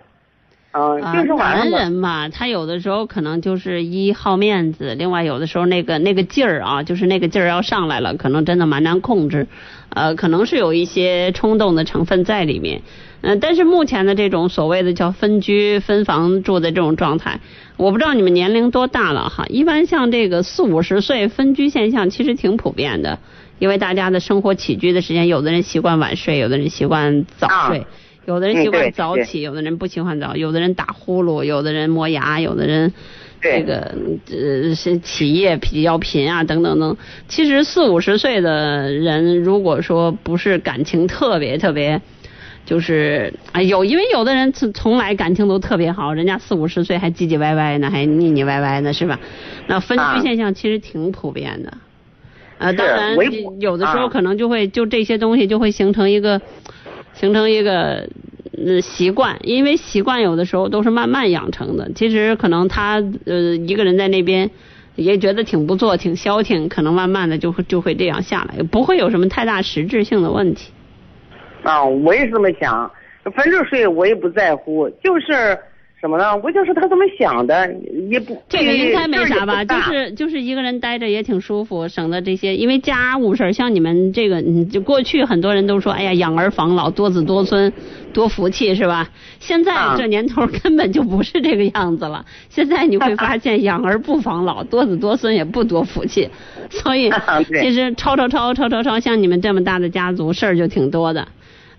[0.74, 9.48] 嗯、啊，就是男人嘛，他有的时候可能就是一好面子，另外有的时候那个那个劲儿啊，就是那个劲儿要上来了，可能真的蛮难控制，
[9.90, 12.82] 呃，可能是有一些冲动的成分在里面。
[13.22, 17.40] 嗯、但是目前的这种所谓的叫分居分房住的这种状态，
[17.78, 19.46] 我不知道你们年龄多大了哈。
[19.50, 23.20] 一般像这个四五十岁分居现象其实挺普遍的，
[23.60, 27.80] 因为大家的生活起居的时间，有的人习惯晚睡，有的人习惯早睡。
[27.80, 27.86] 啊
[28.26, 32.94] 有的人习惯嗯对对早起，有的人不喜欢早，有的人打呼噜，有的人磨牙，有的人
[33.42, 33.94] 这个
[34.32, 36.96] 呃是起夜比较频啊，等等等。
[37.28, 42.02] 其实四五十岁的人，如果说不是感情特别特别，
[42.66, 49.20] 就是啊有，因为有的人从从来感情都特别好，人家四五十岁还唧唧歪歪呢，还腻腻歪歪呢，是吧？
[49.68, 51.74] 那分啊居现象其实挺普遍的。
[52.60, 53.18] 呃，是当然
[53.60, 56.40] 有的时候啊可能就会就这些东西就会形成一个
[57.14, 58.08] 形成一个
[58.66, 61.90] 呃习惯，因为习惯有的时候都是慢慢养成的。
[61.94, 64.50] 其实可能他呃一个人在那边
[64.96, 70.72] 也觉得挺不错，挺消停，可能慢慢的就会就会这样下来，不会有什么太大实质性的问题。
[71.64, 72.92] 啊，我也是这么想，
[73.36, 75.58] 反正睡我也不在乎，就是
[76.04, 76.36] 什么了？
[76.44, 77.74] 我就是他这么想的，
[78.12, 87.72] 也不这个应该没啥吧，就是就是一个人待着也挺舒服，省得这些，因为家务事儿，像你们这个，你，就过去很多人都说，哎呀，养儿防老，多子多孙，
[88.12, 89.10] 多福气，是吧？
[89.40, 92.26] 现在啊这年头根本就不是这个样子了。
[92.50, 96.28] 现在你会 发现，养儿不防老，多子多孙也不多福气，
[96.70, 97.10] 所以
[97.62, 101.26] 其实超超超超超超，像你们这么大的家族，事儿就挺多的。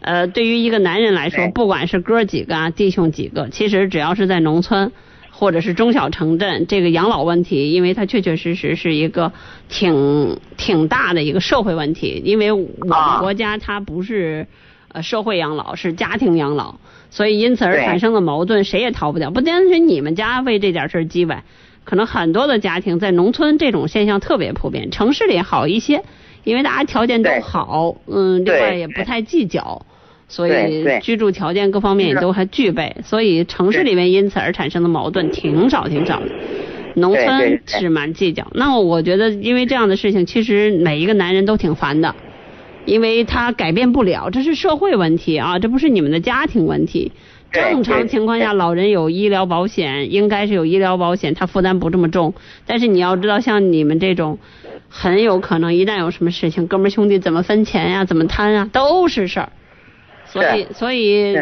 [0.05, 4.93] 呃，对于一个男人来说，不管是哥几个啊，弟兄几个，其实只要是在农村
[5.31, 9.33] 或者是中小城镇，这个养老问题，因为它确确实实是一个
[9.71, 14.47] 挺挺大的一个社会问题，因为我们啊国家它不是
[14.93, 16.75] 呃社会养老，是家庭养老，
[17.09, 19.31] 所以因此而产生的矛盾谁也逃不掉。
[19.31, 21.43] 不单是你们家为这点事儿叽歪，
[21.85, 26.03] 可能很多的家庭在农村这种现象特别普遍，城市里好一些，
[26.45, 29.87] 因为大家条件都好，嗯，另对外也不太计较。
[30.29, 36.27] 所以居住条件各方面也都还具备，所以城市里面因此而产生的矛盾挺少挺少的。
[36.95, 42.15] 农村是蛮计较，那我觉得因为这样的事情，其实每一个男人都挺烦的，
[42.85, 47.11] 因为他改变不了，这是社会问题啊，这不是你们的家庭问题。
[47.51, 52.35] 正常情况下，老人有医疗保险，应该是有医疗保险，他负担不这么重。
[52.67, 54.39] 但是你要知道，像你们这种，
[54.89, 59.51] 很有可能一旦有什么事情，哥们儿兄弟怎么分钱呀、怎么摊啊、都是事儿。
[60.35, 61.37] 所以，所以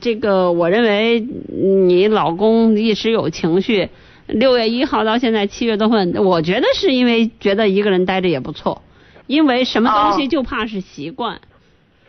[0.00, 3.88] 这个，我认为你老公一时有情绪，
[4.26, 8.82] 六月一号到现在七月多份，我觉得是因为觉得一个人待着也不错，
[9.26, 11.40] 因为什么东西哦就怕是习惯。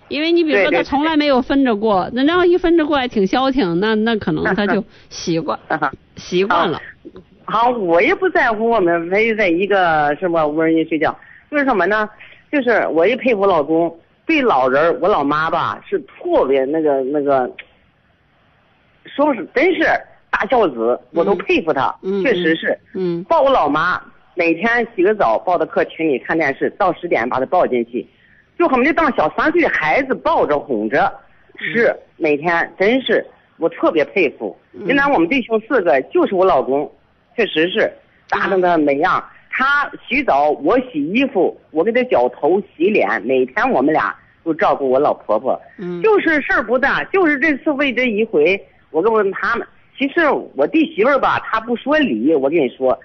[0.09, 5.57] 因为你比如说他从来没有分着过，那然后一分着过来挺消停，那那可能他就 习惯
[6.15, 6.81] 习惯了。
[7.45, 11.17] 好，我也不在乎我们围在一个什么屋里睡觉，
[11.49, 12.09] 就是什么呢？
[12.49, 13.93] 就是我也佩服老公，
[14.27, 17.49] 对老人儿我老妈吧是特别那个那个，
[19.05, 19.83] 说是真是
[20.29, 22.77] 大孝子，我都嗯佩服他，嗯确实是。
[22.93, 23.99] 嗯抱我老妈，
[24.35, 28.05] 每天洗个澡，抱到客厅里看电视，到十点把她抱进去，
[28.59, 31.11] 就他们就当小三岁的孩子抱着哄着，
[31.57, 33.25] 是每天真是
[33.57, 34.55] 我特别佩服。
[34.85, 36.91] 现在我们弟兄四个，就是我老公，
[37.35, 37.89] 确实是
[38.29, 39.23] 打扮的每样。
[39.57, 45.59] 他洗澡，我洗衣服，我给他绞头、洗脸，每天我们俩都照顾我老婆婆。
[45.79, 52.95] 嗯，就是事儿不大，就是这次为这一回，我跟我他们，其实我弟媳妇儿吧，她不说理，我跟你说，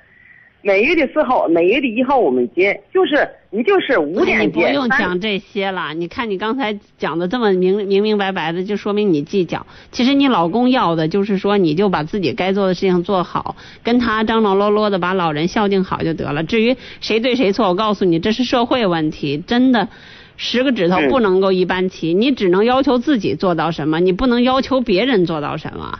[0.65, 5.93] 每月的四号，每月的一号我们接，就是你就是五哎点结，你不用讲这些了。
[5.93, 9.67] 你看你刚才讲的这么明明明白白的，就说明你计较。
[9.91, 16.45] 其实你老公要的就是说，你就把自己该做的事情做好，跟他张张罗罗的把老人孝敬好就得了。
[16.45, 19.89] 至于谁对谁错，我告诉你，这是社会问题，真的。
[20.37, 25.99] 十个指头嗯不能够一般齐，你只能要求自己做到什么，你不能要求别人做到什么。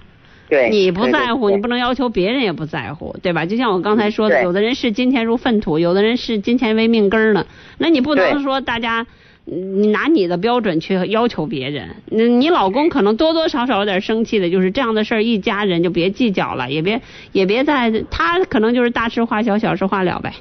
[0.53, 3.47] 对，你不在乎，你不能要求别人也不在乎，对吧？
[3.47, 7.47] 就像我刚才说的，有的人视金钱如粪土，有的人视金钱为命根儿呢。
[7.79, 9.07] 那你不能说大家，
[9.47, 11.97] 嗯你拿你的标准去要求别人。
[12.11, 17.01] 你你老公可能多多少少有点生气的，就是这样的事儿，一家人就别计较了，也别
[17.33, 20.35] 也别再他可能就是大事化小，小事化了呗。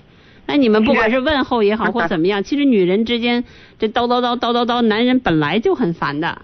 [0.46, 3.46] 那你们不管是问候也好或怎么样，其实女人之间
[3.80, 6.38] 这叨叨叨叨叨叨，男人本来就很烦的。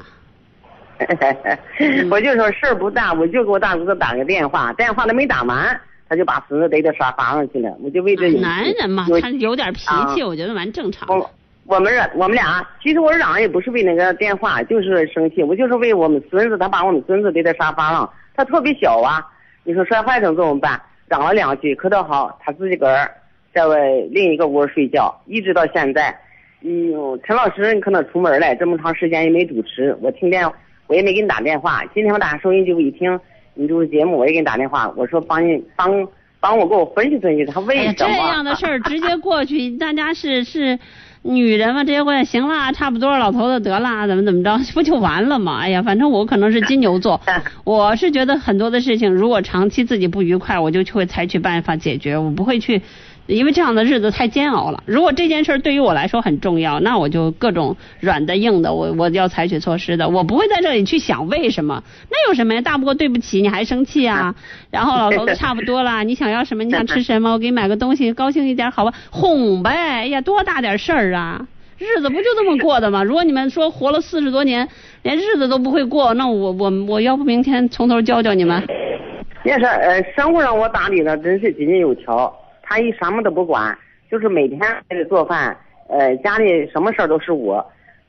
[2.11, 5.79] 我就说事儿不大，我就给我大姑子打个电话，电话都没打完，
[6.09, 11.13] 他就把孙子逮到沙发上去了，我就为这有男人嘛，他有点脾气，啊我觉得蛮正常的。
[11.15, 11.29] 我
[11.65, 19.25] 我们俩我们俩，其实我嚷也不是为那个电话，就是生气，我就是为我们孙子，他把我们孙子逮在沙发上，他特别小啊，
[19.63, 20.81] 你说摔坏了怎么办？
[21.07, 23.09] 嚷了两句，可倒好，他自己个儿
[23.53, 23.77] 在外
[24.11, 26.13] 另一个屋睡觉，一直到现在。
[26.61, 30.43] 嗯，陈老师，你可能出门了，这么长时间也没主持，我听电，
[30.87, 31.83] 我也没给你打电话。
[31.93, 33.19] 今天我打收音机，我一听
[33.53, 36.07] 你录节目，我也给你打电话，我说帮你帮
[36.39, 40.77] 帮我给我分析分析他为什么、这样的事儿直接过去，大家是是
[41.23, 45.59] 女人嘛，直接过去，行啦，差不多，老头子得啦，怎么怎么着，不就完了吗？
[45.61, 47.19] 哎呀，反正我可能是金牛座，
[47.65, 52.81] 我是觉得很多的事情，如果长期自己不愉快，我就去会采取办法解决，我不会去。
[53.27, 54.81] 因为这样的日子太煎熬了。
[54.85, 60.07] 如果这件事儿对于我来说很重要，那我就各种软的硬的，我我要采取措施的。
[60.07, 62.61] 我不会在这里去想为什么，那有什么呀？
[62.61, 64.33] 大不过对不起，你还生气啊？
[64.71, 66.63] 然后老头子差不多了，你想要什么？
[66.63, 67.33] 你想吃什么？
[67.33, 68.93] 我给你买个东西，高兴一点好吧？
[69.11, 69.69] 哄呗！
[69.71, 71.45] 哎呀，多大点事儿啊！
[71.77, 73.03] 日子不就这么过的吗？
[73.03, 74.67] 如果你们说活了四十多年，
[75.03, 78.63] 连日子都不会过，那我我我要不明天从头教教你们？
[79.45, 82.33] 也是呃，生活上我打理的真是井井有条，
[82.67, 83.77] 他一什么都不管，
[84.11, 85.55] 就是每天还得做饭，
[85.87, 87.65] 呃，家里什么事儿都是我，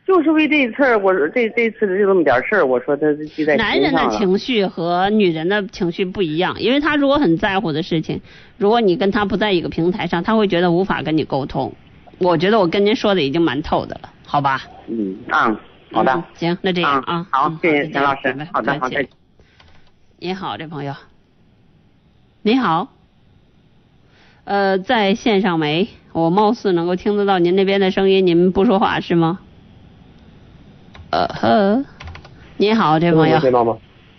[0.06, 4.09] 就是为这一次儿，我这这次就这么点事儿，我说他是记在男人的。
[4.11, 8.20] 情绪和女人的情绪不一样，因为他如果很在乎的事情，
[8.56, 11.72] 如果你跟他不在一个平台上，他会觉得无法跟你沟通。
[12.18, 14.62] 我觉得我跟您说的已经蛮透的了，好吧？
[14.88, 15.56] 嗯啊，
[15.92, 19.09] 好的，嗯行，那这样啊，好嗯，谢谢再见陈老师好的好的再见。
[20.18, 20.92] 你好，这朋友。
[22.42, 22.97] 你好。
[24.49, 25.86] 呃，在线上没？
[26.14, 29.40] 我貌似能够听得到您那边的声音，您不说话是吗？
[31.11, 31.84] 呃呵，
[32.57, 33.76] 您好，这朋友听到吗？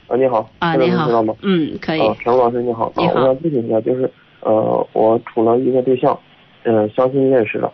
[0.07, 0.47] 啊，你好。
[0.59, 4.11] 啊，现在你好听到吗？，嗯，可以啊，，陈老师你好，你好啊，我想咨询一下，就是
[4.41, 6.15] 呃，我处了一个对象，
[6.61, 7.71] 嗯、相亲认识的，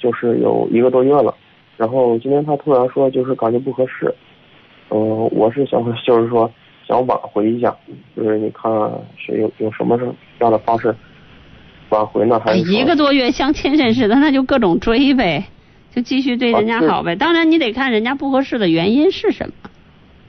[0.00, 1.34] 就是有一个多月了，
[1.76, 4.14] 然后今天他突然说就是感觉不合适，
[4.88, 6.50] 嗯、我是想 就是说
[6.88, 7.76] 想挽回一下，
[8.16, 8.72] 就是你看
[9.18, 10.96] 是有有什么是样的方式
[11.92, 12.40] 挽回呢？
[12.40, 15.44] 还一个多月相亲认识的，那就各种追呗，
[15.94, 17.14] 就继续对人家好呗。
[17.16, 19.54] 当然，你得看人家不合适的原因是什么。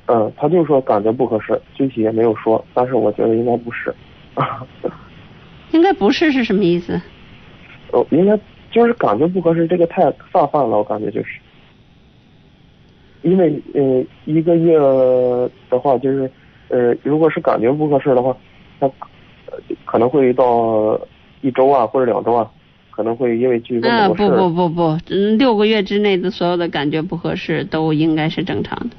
[0.08, 3.96] 嗯，他就说感觉不合适，具体也没有说，但是我觉得应该不是，
[5.72, 7.02] 应该不是是什么意思？
[7.94, 8.38] 哦，应该
[8.70, 11.40] 就是感觉不合适，这个太泛泛了，我感觉就是，
[13.22, 14.78] 因为呃一个月
[15.70, 16.30] 的话，就是
[16.68, 18.36] 呃如果是感觉不合适的话，
[18.82, 18.88] 他
[19.46, 21.00] 呃可能会到
[21.44, 22.50] 一周啊或者两周啊，
[22.90, 28.96] 可能会因为具体啊，某个事儿，不不不不，嗯，六个月之内的所有的感觉不合适都应该是正常的。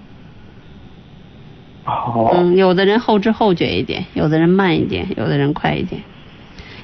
[1.84, 6.02] 好、嗯，有的人后知后觉一点，有的人慢一点，有的人快一点，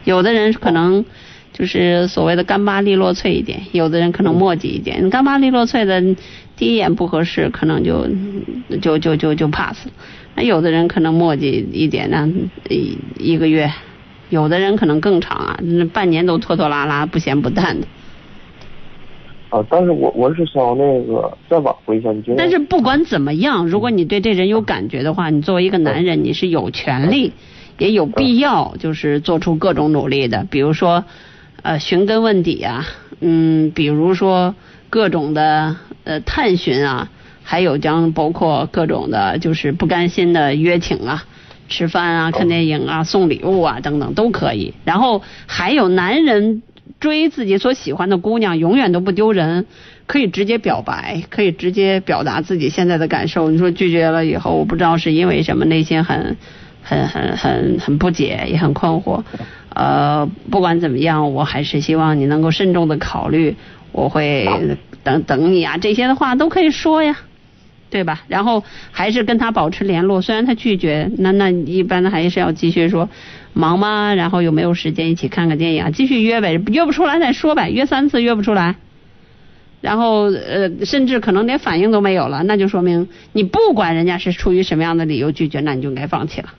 [0.05, 1.05] 有的人可能
[1.53, 5.09] 就是所谓的干巴利落脆一点，有的人可能墨迹一点。
[5.11, 6.03] 干巴利落脆的，
[6.57, 8.07] 第一眼不合适，可能就
[8.81, 9.89] 就就就就 pass。
[10.35, 12.29] 那有的人可能墨迹一点呢，
[12.69, 13.71] 一一个月，
[14.31, 17.87] 有的人可能更长啊，那半年都拖拖拉拉、不咸不淡的。
[19.51, 22.37] 啊，但是我我是想那个再挽回一下，你觉得？
[22.37, 27.33] 但是不管怎么样，如果你对这人有感觉的话，你作为一个男人，你是有权利，
[27.77, 30.47] 也有必要，就是做出各种努力的。
[30.49, 31.05] 比如说，
[31.63, 32.87] 呃，寻根问底啊，
[33.19, 34.55] 嗯，比如说
[34.89, 35.75] 各种的
[36.05, 37.11] 呃探寻啊，
[37.43, 41.25] 还有将包括各种的，就是不甘心的约请啊。
[41.71, 44.75] 吃饭啊，看电影啊，送礼物啊，等等都可以。
[44.85, 46.63] 然后还有男人
[46.99, 49.65] 追自己所喜欢的姑娘，永远都不丢人，
[50.07, 53.51] 可以直接表白，可以直接表达自己现在的感受。
[53.51, 56.37] 你说拒绝了以后，我不知道是因为什么，内心很、
[56.83, 59.23] 很、很、很、很不解，也很困惑。
[59.73, 63.57] 呃，不管怎么样，我还是希望你能够慎重的考虑，
[63.93, 64.49] 我会
[65.05, 67.17] 等等你啊，这些的话都可以说呀。
[67.91, 68.23] 对吧？
[68.29, 73.11] 然后还是跟他保持联络，虽然他拒绝，那那一般的还是要继续说
[73.53, 74.15] 忙吗？
[74.15, 75.91] 然后有没有时间一起看个电影啊？
[75.91, 78.77] 继续约呗，约不出来再说呗，约三次约不出来，
[79.81, 86.55] 然后呃，甚至可能连反应都没有了，那就说明你不管人家是出于什么样的理由拒绝，那你就应该放弃了。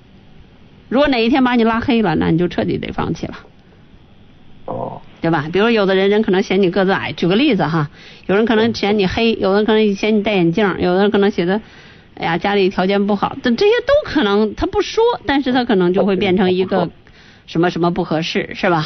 [0.89, 3.35] 如果哪一天把你拉黑了，那你就彻底得放弃了。
[4.65, 5.49] 哦，对吧？
[5.51, 7.89] 比如有的人人可能嫌你个子矮，举个例子哈，
[8.27, 11.61] 有人可能嫌你黑，有人可能嫌你戴眼镜，有的人可能觉得，
[12.15, 16.89] 哎呀家里条件不好，但这些都可能他不说，但是他可能就会变成一个
[17.47, 18.85] 什么什么不合适，是吧？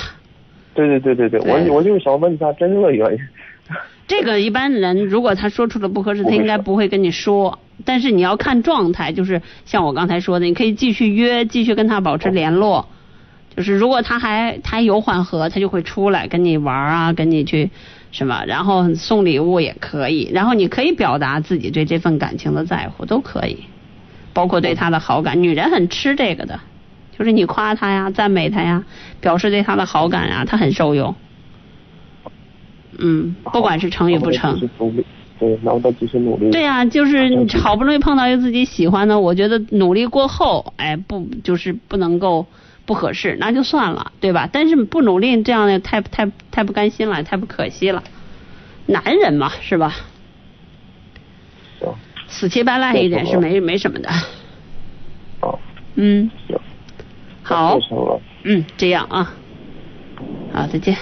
[0.74, 3.20] 对对对对对，对我我就是想问一下真正的原因。
[4.08, 7.60] 这个一般人如果他说出了不合适，他应该不会跟你说。
[7.84, 12.88] 但是你要看状态，就是像我刚才说的，你可以继续约，继续跟他保持联络。
[13.56, 17.70] 就是如果他还他有缓和，他就会出来跟你玩啊，跟你去
[18.12, 23.60] 什么，然后送礼物也可以，然后你可以表达自己对这份感情的在乎，都可以，
[24.34, 25.42] 包括对他的好感。
[25.42, 26.60] 女人很吃这个的，
[27.18, 28.84] 就是你夸他呀，赞美他呀，
[29.22, 31.16] 表示对他的好感啊，他很受用。
[32.98, 34.70] 嗯，不管是成与不成。
[35.38, 36.50] 对，然后再继续努力。
[36.50, 42.46] 对呀、就是你好不容易碰到一个自己喜欢的，我觉得努力过后，哎，不就是不能够
[42.86, 44.48] 不合适，那就算了，对吧？
[44.52, 48.04] 但是不努力这样的太太太不甘心了，太不可惜了。
[48.86, 49.96] 男人嘛，是吧？
[51.80, 51.96] 行，
[52.28, 54.10] 死乞白赖一点是没没什么的。
[55.40, 55.60] 好，
[55.96, 56.60] 嗯，行，
[57.44, 57.80] 好。
[58.44, 59.34] 嗯，这样啊，
[60.54, 60.96] 好，再见。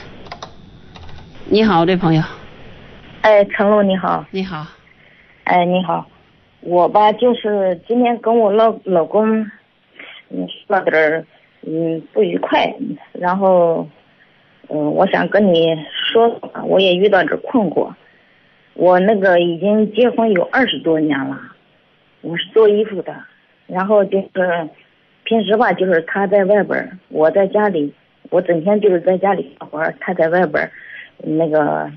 [1.45, 2.23] 你好，这朋友，
[3.21, 4.65] 哎，陈露你好，你好，
[5.43, 6.07] 哎你好，
[6.61, 9.41] 我吧就是今天跟我老老公，
[10.29, 11.25] 嗯说了点儿
[11.65, 12.73] 嗯不愉快，
[13.13, 13.87] 然后
[14.69, 15.75] 嗯我想跟你
[16.11, 17.93] 说，我也遇到点困惑，
[18.73, 21.39] 我那个已经结婚有二十多年了，
[22.21, 23.15] 我是做衣服的，
[23.67, 24.69] 然后就是
[25.23, 27.93] 平时吧就是他在外边，我在家里，
[28.29, 30.69] 我整天就是在家里干活，他在外边
[31.19, 31.89] 那个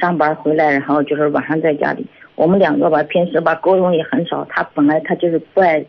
[0.00, 2.06] 上班回来，然后就是晚上在家里，
[2.36, 4.46] 我们两个吧，平时吧沟通也很少。
[4.46, 5.84] 他本来他就是不爱，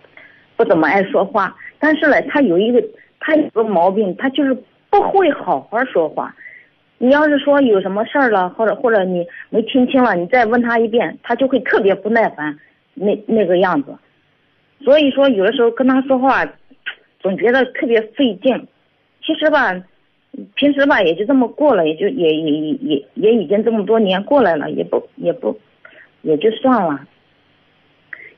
[0.57, 2.83] 不怎么爱说话，但是呢，他有一个
[3.21, 4.53] 他有个毛病，他就是
[4.89, 6.35] 不会好好说话。
[6.97, 12.59] 你要是说有什么事儿了，或者或者你没听清了，你再问他一遍，他就会特别不耐烦，
[12.93, 13.95] 那那个样子。
[14.83, 16.45] 所以说，有的时候跟他说话，
[17.19, 18.67] 总觉得特别费劲。
[19.23, 19.73] 其实吧，
[20.55, 25.59] 平时吧也就这么过了，也就也也也也也已经这么多年过来了，也不也不
[26.23, 27.07] 也就算了。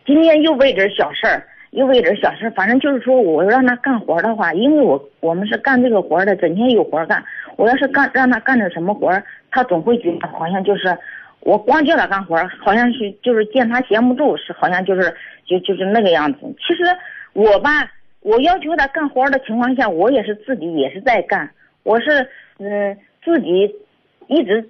[0.05, 7.23] 今天又为点小事儿，又为点小事，反正就是说，我让他干活的话，因为我我们是干这个活的，整天有活干。
[7.55, 9.11] 我要是干让他干点什么活，
[9.51, 10.95] 他总会觉得好像就是
[11.39, 15.13] 我光叫他干活，好像是就是见他闲不住，是好像就是
[15.45, 16.39] 就就是那个样子。
[16.59, 16.83] 其实
[17.33, 21.49] 我吧，我要求他干活的情况下，我也是自己也是在干，
[21.83, 22.27] 我是
[22.59, 23.75] 嗯自己
[24.27, 24.63] 一直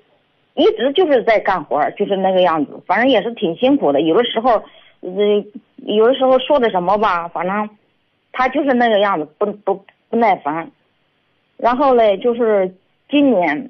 [0.56, 4.00] 一直就是在干活，就是那个样子，反正也是挺辛苦的。
[4.00, 4.64] 有的时候，
[5.02, 5.46] 嗯，
[5.86, 7.70] 有的时候说的什么吧，反正
[8.32, 10.72] 他就是那个样子，不不不耐烦。
[11.58, 12.74] 然后嘞，就是
[13.10, 13.70] 今年，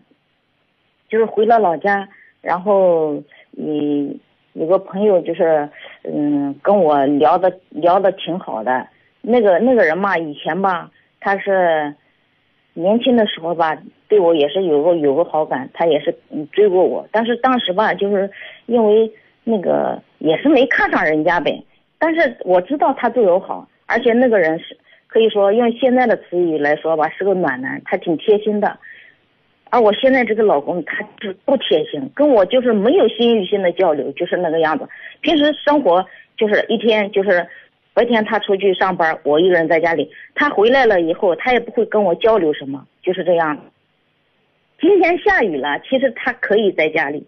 [1.09, 2.07] 就是回了老家，
[2.41, 3.21] 然后
[3.57, 4.19] 嗯，
[4.53, 5.69] 有个朋友就是
[6.03, 8.87] 嗯跟我聊的聊的挺好的，
[9.21, 10.89] 那个那个人嘛，以前吧
[11.19, 11.93] 他是
[12.73, 16.15] 年轻的时候吧，对我也是有个有个好感，他也是
[16.51, 18.31] 追过我，但是当时吧，就是
[18.65, 19.11] 因为
[19.43, 21.63] 那个也是没看上人家呗，
[22.05, 24.77] 但是我知道他对我好，而且那个人是
[25.07, 28.77] 可以说用现在的词语来说吧，是个暖男，他挺贴心的。
[29.69, 34.85] 而我现在这个老公他就不贴心，跟我就是没有心与心的交流，就是那个样子。
[35.21, 37.47] 平时生活就是一天就是
[37.93, 40.11] 白天他出去上班，我一个人在家里。
[40.35, 43.57] 他回来了以后，他也不会跟我交流什么，就是这样。
[44.81, 47.25] 今天下雨了，其实他可以在家里。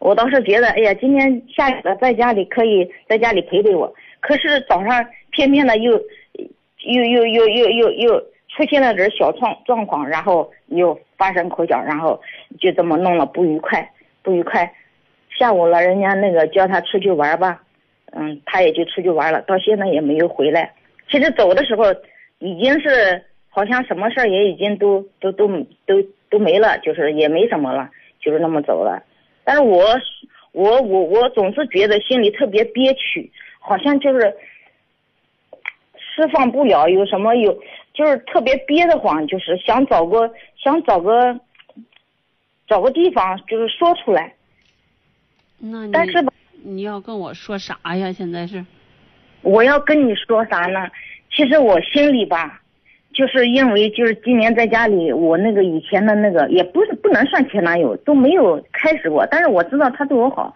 [0.00, 3.94] 我倒是觉得，哎呀，今天下雨了，在家里可以在家里陪陪我。
[4.20, 12.18] 可是早上偏偏的又又又又又又又出现了点小状状况，然后又发生口角，然后
[12.58, 13.90] 就这么弄了不愉快，
[14.22, 14.72] 不愉快。
[15.38, 17.62] 下午了，人家那个叫他出去玩吧，
[18.12, 20.72] 嗯，他也就出去玩了，到现在也没有回来。
[21.10, 21.84] 其实走的时候
[22.38, 25.46] 已经是好像什么事儿也已经都都都
[25.84, 29.02] 都都没了，就是也没什么了，就是那么走了。
[29.44, 29.98] 但是我
[30.52, 34.34] 我我我总是觉得心里特别憋屈，好像就是
[35.96, 37.52] 释放不了，有什么有
[37.94, 41.38] 就是特别憋得慌，就是想找个想找个
[42.66, 44.34] 找个地方就是说出来。
[45.58, 46.32] 那你但是吧
[46.62, 48.12] 你要跟我说啥呀？
[48.12, 48.64] 现在是
[49.42, 50.88] 我要跟你说啥呢？
[51.30, 52.59] 其实我心里吧，
[53.12, 60.54] 就是因为就是今年在家里，我那个以前的那个也不是不能算前男友，都没有开始过，但是我知道他对我好，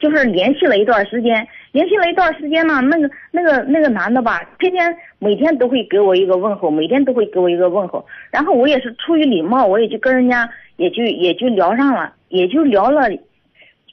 [0.00, 13.08] 就是联系了一段时间，联系了一段时间呢，那个那个那个男的吧，天天每天都会给我一个问候，每天都会给我一个问候，然后我也是出于礼貌，我也就跟人家也就也就聊上了，也就聊了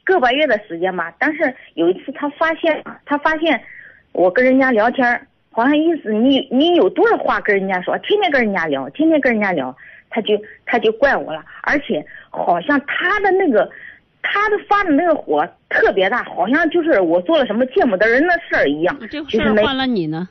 [0.04, 1.14] 个把月的时间吧。
[1.20, 3.62] 但是有一次他发现，他发现
[4.12, 9.76] 我跟人家聊天儿，好像意思你你有多少话跟人家说，天天跟人家聊，天天跟人家聊。
[10.14, 13.70] 他就他就怪我了，而且好像他的那个
[14.22, 20.28] 他的发的那个火特别大，好像就是我做了什么见不得人的事儿一样，这就是那事儿换了你呢，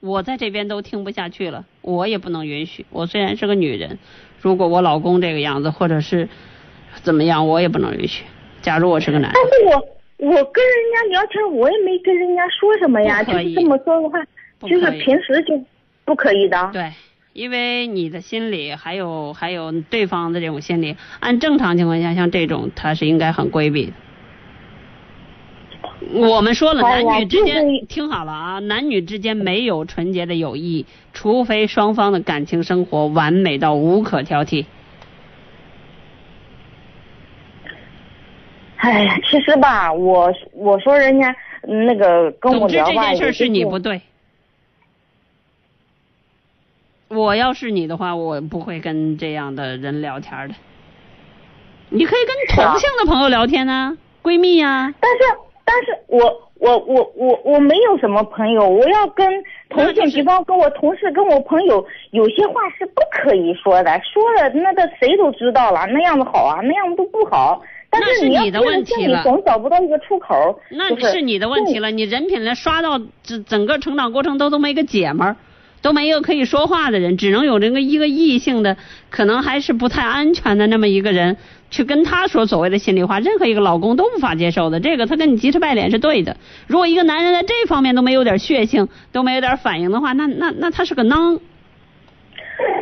[0.00, 2.84] 我在这边都听不下去了，我也不能允许。
[2.90, 3.98] 我虽然是个女人，
[4.40, 6.28] 如果我老公这个样子，或者是
[7.04, 8.24] 怎么样，我也不能允许。
[8.62, 14.18] 假如我是个男但，是我我跟人家聊天，我也没跟人家说什么呀，就是这么说的话，
[14.68, 15.62] 就是平时就
[16.04, 16.70] 不可以的。
[16.72, 16.92] 对，
[17.32, 23.92] 因为你的心理还有还有对方的这种心理，按正常情况下，像这种他是应该很规避的。
[26.12, 34.64] 我们说了，男女之间、就是听好了啊，男女之间没有纯洁的友谊，除非双方的感情生活完美到无可挑剔。
[38.76, 41.36] 哎呀，其实吧，我我说人家
[41.68, 44.00] 嗯那个跟总之这件事是你不对。
[47.10, 50.54] 我要是你的话，我不会跟这样的人聊天的。
[51.88, 55.18] 你可以跟同性的朋友聊天呢、闺蜜呀、但是
[55.64, 56.20] 但是我
[56.60, 59.26] 我我我我没有什么朋友，我要跟
[59.70, 67.60] 同性，就是比方跟我同事、跟我朋友，有些话是不可以说的，说了那个谁都知道了，那样子好啊，那样子都不好。
[67.90, 70.60] 但那是你的问题了总找不到一个出口。
[70.70, 71.90] 那是你的问题了。
[71.90, 75.36] 你人品连刷到整整个成长过程都都没个姐们儿，
[75.82, 78.76] 都没有可以说话的人，只能有这个一个异性的，
[79.08, 81.36] 可能还是不太安全的那么一个人
[81.70, 84.78] 去跟他说所谓的心里话，任何一个老公都无法接受的。
[84.80, 86.36] 这个他跟你急赤白脸是对的。
[86.66, 91.40] 如果一个男人在这方面都没有点血性，都没有点反应的话，那那那他是个囊。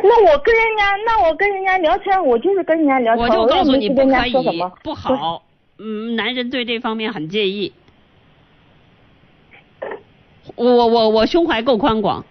[0.03, 4.33] 那我跟人家，那我跟人家聊天，我就是跟人家聊天，我就告诉你不可以
[4.83, 5.43] 不好。
[5.77, 7.71] 嗯，男人对这方面很介意。
[10.55, 12.25] 我我我胸怀够宽广，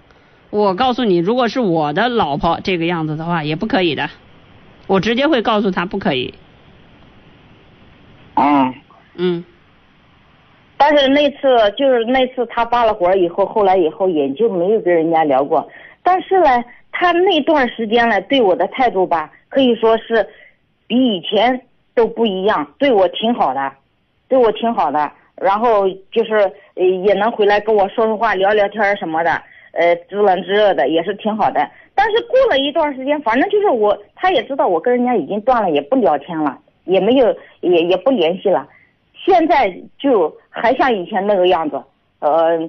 [0.50, 4.08] 我告诉你，如果是我的老婆这个样子的话，也不可以的。
[4.86, 6.34] 我直接会告诉他不可以。
[8.34, 8.74] 嗯。
[9.20, 9.44] 嗯，
[10.76, 11.38] 但是那次
[11.76, 15.68] 就是那次他发了火以后，后来以后也就没有跟人家聊过。
[16.04, 20.24] 但是呢，他那段时间呢，对我的态度吧，可以说是
[20.86, 21.60] 比以前
[21.96, 23.72] 都不一样，对我挺好的，
[24.28, 25.10] 对我挺好的。
[25.34, 26.34] 然后就是
[26.76, 29.42] 呃也能回来跟我说说话、聊聊天什么的，
[29.78, 31.70] 呃知冷知热的，也是挺好的。
[31.94, 37.26] 但是过了一段时间，反正就是我，他也知道我跟人家已经断了，也不聊天了，也没有
[37.60, 38.66] 也也不联系了。
[39.14, 41.82] 现在就还像以前那个样子，
[42.20, 42.68] 呃，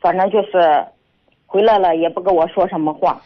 [0.00, 0.84] 反正就是
[1.46, 3.20] 回来了也不跟我说什么话。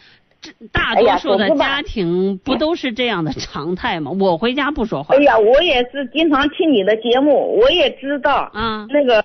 [0.72, 4.12] 大多数的家庭不都是这样的常态吗？
[4.20, 5.22] 我回家不说话哎。
[5.24, 9.24] 呀，我也是经常听你的节目，我也知道，嗯，那个，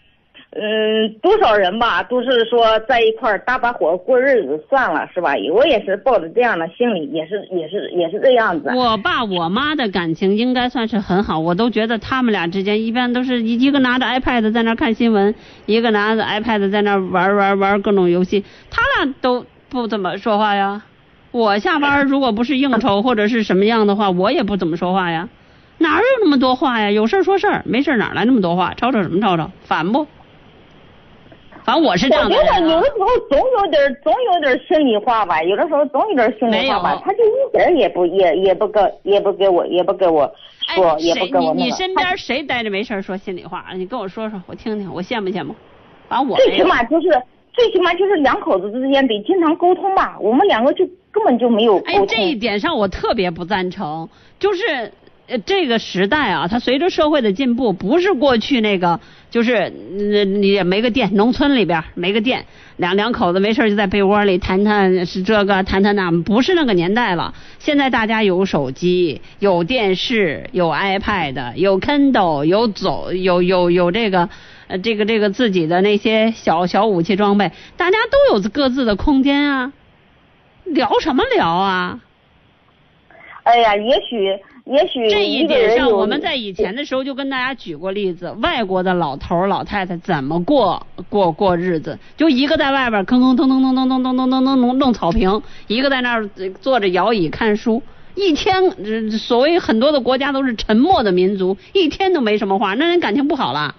[0.56, 5.34] 嗯，多少人吧，都是说在一块儿搭把伙过日子算了，是吧？
[5.52, 8.70] 我也是抱着这样的心理，也是也是也是这样子。
[8.76, 15.34] 我爸我妈的感情应该算是很好，我都觉得他们俩之间一般都是一一个拿着 iPad 在那看新闻，
[15.66, 20.84] 一个拿着 iPad 在那玩玩玩各种游戏，他俩都不怎么说话呀。
[21.32, 25.30] 我下班如果不是应酬或者是什么样的话，我也不怎么说话呀。
[25.80, 26.92] 哪有那么多话呀？
[26.92, 28.76] 有事儿说事儿，没事儿哪来那么多话？
[28.76, 29.50] 吵吵什么吵吵？
[29.64, 30.06] 烦不？
[31.66, 32.86] 反正我是这样的我觉得有的。
[32.88, 40.30] 时候总有点儿总有点儿心里话吧，有的时候总有点儿心里话吧他就一点儿也不也也不跟也不给我也不给我
[40.76, 41.60] 说，哎，也不跟我那个。
[41.60, 43.66] 你你身边谁待着没事儿说心里话？
[43.76, 45.56] 你跟我说说，我听听，我羡慕羡慕。
[46.10, 46.64] 反正我最起。
[46.64, 47.08] 码就是
[47.54, 54.92] 最起码就是两口子之间得经常沟通吧，我们两个就根本就没有沟哎，这一点上我特别不赞成，就是。
[55.26, 59.00] 呃，这个时代啊，它随着社会的进步，不是过去那个，
[59.32, 62.46] 就是呃你也没个店，农村里边没个店，
[62.76, 67.34] 两两口子没事就在被窝里谈谈是这个，谈谈那，不是那个年代了。
[67.58, 74.28] 现在大家有手机，有电视，有 iPad，有 Kindle，有走，有有有这个，
[74.68, 79.72] 呃，这个这个自己的那些小小武器装备，大家都有各自的空间啊，
[80.66, 82.02] 聊什么聊啊？
[83.44, 97.84] 哎呀，也许也许这一点上，我们在以前的时候就跟大家举过例子，外国的老头儿老太太怎么过过过日子，就一个在外边吭吭腾腾腾腾腾腾腾腾腾弄弄草坪，一个在那儿呃坐着摇椅看书。
[98.16, 103.76] 一天，呃所谓很多的国家都是沉默的民族，一天都没什么话，那人感情不好了。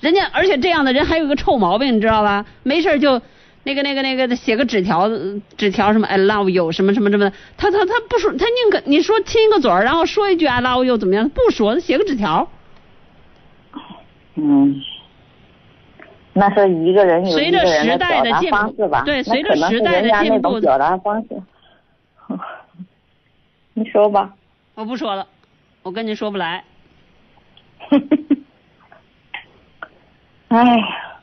[0.00, 2.46] 人家，而且这样的人还有一个臭毛病，你知道吧？
[2.62, 3.20] 没事儿就
[3.64, 5.08] 那个那个那个写个纸条，
[5.56, 11.28] 纸条什么 I love you 什么什么什么的，他他他不说，他宁可你说亲一个嘴儿，然后说一句 I love you 怎么样？
[11.30, 12.48] 不说，写个纸条。
[14.34, 14.82] 嗯，
[16.32, 21.28] 那是一个人随着时代的进步吧，对随着时代的进步表达方式。
[23.74, 24.34] 你说吧。
[24.74, 25.26] 我不说了，
[25.82, 26.64] 我跟你说不来。
[30.48, 31.13] 哎呀，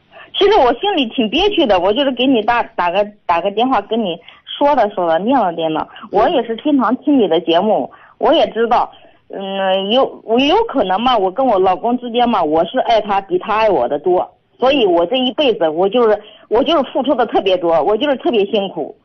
[0.41, 4.17] 其实我心里挺憋屈的，我就是给你打打个打个电话跟你
[4.57, 5.87] 说了说了，念了念了。
[6.11, 8.91] 我也是经常听你的节目，我也知道，
[9.29, 14.27] 嗯，有我有可能嘛，我跟我老公之间嘛，我是爱他比他爱我的多，
[14.57, 16.19] 所以我这一辈子我就是
[16.49, 18.95] 我就是付出的特别多，我就是特别辛苦，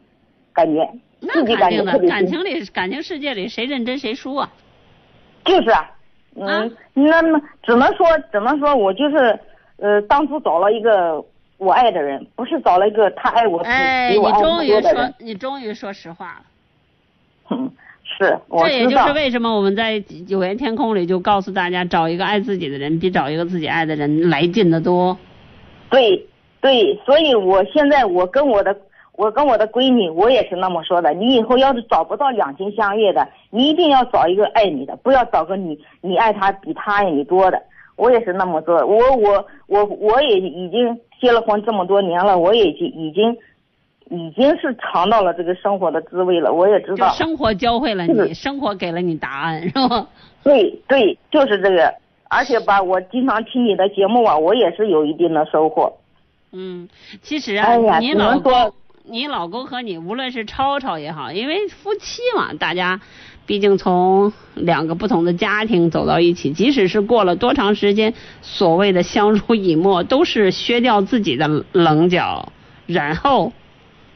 [0.54, 0.88] 感觉
[1.20, 2.14] 那自己感觉肯定的，特别辛苦。
[2.14, 4.50] 感情里感情世界里谁认真谁输啊。
[5.44, 5.90] 就是啊，
[6.36, 9.38] 嗯，那那只能说只能说我就是
[9.78, 11.24] 呃，当初找了一个
[11.58, 16.42] 我爱的人，不是找了一个他爱我比哎，你比我爱终于说你终于说实话了。
[17.50, 17.70] 嗯，
[18.02, 25.16] 是，我这也就是为什么我们在有缘天空里就告诉大家，找一个爱自己的人比找一个自己爱的人来劲的多。
[25.90, 26.26] 对
[26.60, 28.76] 对，所以我现在我跟我的
[29.12, 31.12] 我跟我的闺女，我也是那么说的。
[31.12, 37.62] 你以后要是找不到两情相悦的，你一定要找一个爱你的，不要找个你你爱他比他爱你多的。
[37.96, 43.36] 我也是那么做，我我我我也已经结了婚这么多年了，我也已经已经
[44.10, 47.08] 已经是尝到了这个生活的滋味了，我也知道。
[47.10, 50.06] 生活教会了你，生活给了你答案，是吧？
[50.44, 51.92] 对对，就是这个。
[52.28, 55.96] 而且吧，我经常听你的节目啊，我也是有一定的收获。
[56.52, 56.88] 嗯，
[57.22, 58.74] 其实啊，哎呀你老只能说公，
[59.08, 63.00] 你老公和你无论是吵吵也好，因为夫妻嘛，大家
[63.46, 72.52] 毕竟从两个不同的家庭走到一起，即使是过了多长时间，所谓的相濡以沫，都是削掉自己的棱角，
[72.86, 73.52] 然后。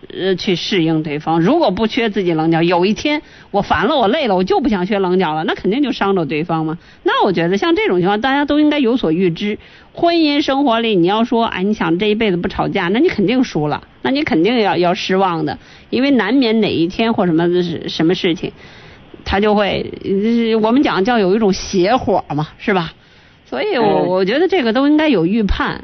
[0.08, 1.42] 呃，去适应对方。
[1.42, 3.20] 如果不缺自己棱角，有一天
[3.50, 6.78] 我烦了，我累了，我就不想缺棱角了，那肯定就伤着对方嘛。
[7.02, 9.58] 那我觉得像这种情况，大家都应该有所预知。
[9.92, 15.58] 婚姻生活里，你要说，哎，你想这一辈子不吵架，那你肯定输了，那你肯定要要失望的，
[15.90, 17.48] 因为难免哪一天或什么
[17.88, 18.52] 什么事情，
[19.24, 22.92] 他就会，呃我们讲叫有一种邪火嘛，是吧？
[23.44, 25.82] 所以我嗯我觉得这个都应该有预判。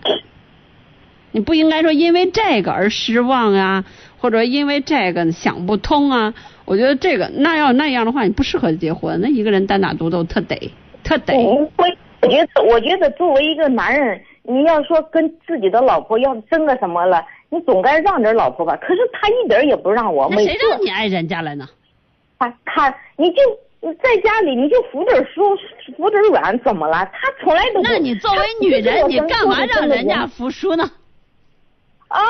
[1.32, 3.84] 你不应该说因为这个而失望啊，
[4.16, 6.32] 或者因为这个想不通啊。
[6.64, 9.20] 我觉得这个那要那样的话，你不适合结婚。
[9.20, 10.72] 那一个人单打独斗特得
[11.04, 11.36] 特得。
[11.36, 18.76] 我我觉得，我觉得作为一个男人，你要说跟自己的老婆要争个什么了，你总该让点老婆吧。
[18.76, 21.68] 可是他一点也不让我，那谁让你爱人家了呢？
[22.38, 23.42] 他他你就
[24.02, 25.56] 在家里你就服点书
[25.96, 27.08] 服点软，怎么了？
[27.12, 27.88] 他从来都不。
[27.88, 30.90] 那你作为女人，你干嘛让人家服输呢？
[32.08, 32.20] 啊？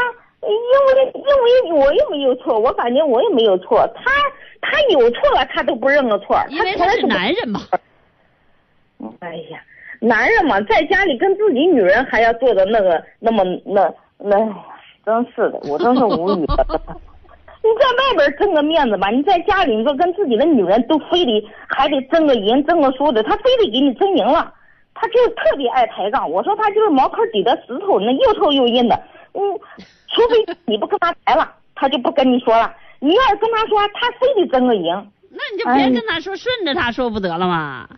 [0.43, 4.12] 因为因为我又没有错，我感觉我也没有错，他
[4.61, 7.61] 他有错了，他都不认个错，因为他是男人嘛。
[9.21, 9.61] 哎呀，
[10.01, 14.39] 男人嘛，在家里跟自己女人还要做的那个那么那那，
[15.07, 16.67] 真是的，我真是无语了。
[17.63, 24.53] 你在外边挣个面子吧，你在家里你说跟自己的女人都非得还得争个赢争个输的，他非得给你争赢了，
[24.95, 26.29] 他就是特别爱抬杠。
[26.29, 29.01] 我说他就是茅坑底的石头，那又臭又硬的。
[29.35, 29.41] 嗯，
[30.09, 32.75] 除非你不跟他抬了，他就不跟你说了。
[32.99, 34.85] 你要是跟他说，他非得争个赢。
[35.31, 37.89] 那你就别跟他说，顺着他说不得了吗？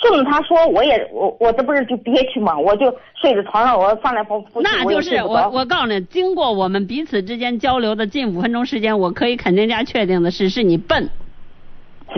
[0.00, 2.56] 顺着他说，我也我我这不是就憋屈吗？
[2.56, 11.08] 我就睡在床上，我翻来覆覆去，那就是我我我告诉你，经过我们彼此之间交流的近五分钟时间，我可以肯定加确定的是，是你笨。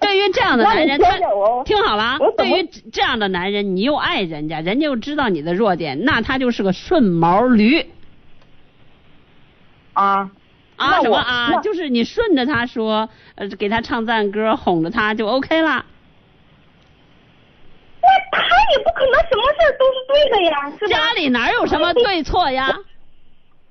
[0.00, 1.18] 对于这样的男人，他
[1.64, 7.84] 听好了对于这样的男人，你又爱人家，人家又知道你的弱点，那他就是个顺毛驴
[9.92, 10.30] 啊
[10.76, 11.00] 啊！
[11.00, 11.48] 什么啊？
[11.52, 15.84] 那就是你顺着他说，呃，给他唱赞歌，哄着他就 OK 了。
[18.02, 18.08] 那
[18.38, 18.44] 他
[18.76, 20.96] 也不可能什么事儿都是对的呀，是吧？
[20.96, 22.76] 家里哪有什么对错呀？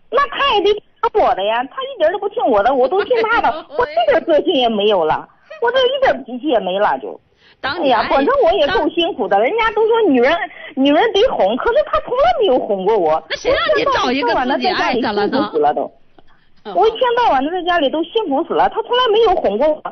[0.09, 0.81] 那他也得听
[1.13, 5.27] 我的呀，他一点都不听我的，我都听他的， 我一点个性也没有了，
[5.61, 7.19] 我这一点脾气也没了就。
[7.61, 10.35] 哎呀，当你爱反正我也够辛苦的，人家都说女人
[10.75, 13.23] 女人得哄，可是他从来没有哄过我。
[13.29, 15.91] 那谁让你找一个我自己爱的了呢辛苦死了都。
[16.63, 19.91] 我一天到晚的在家里都辛苦死了，他从来没有哄过我，说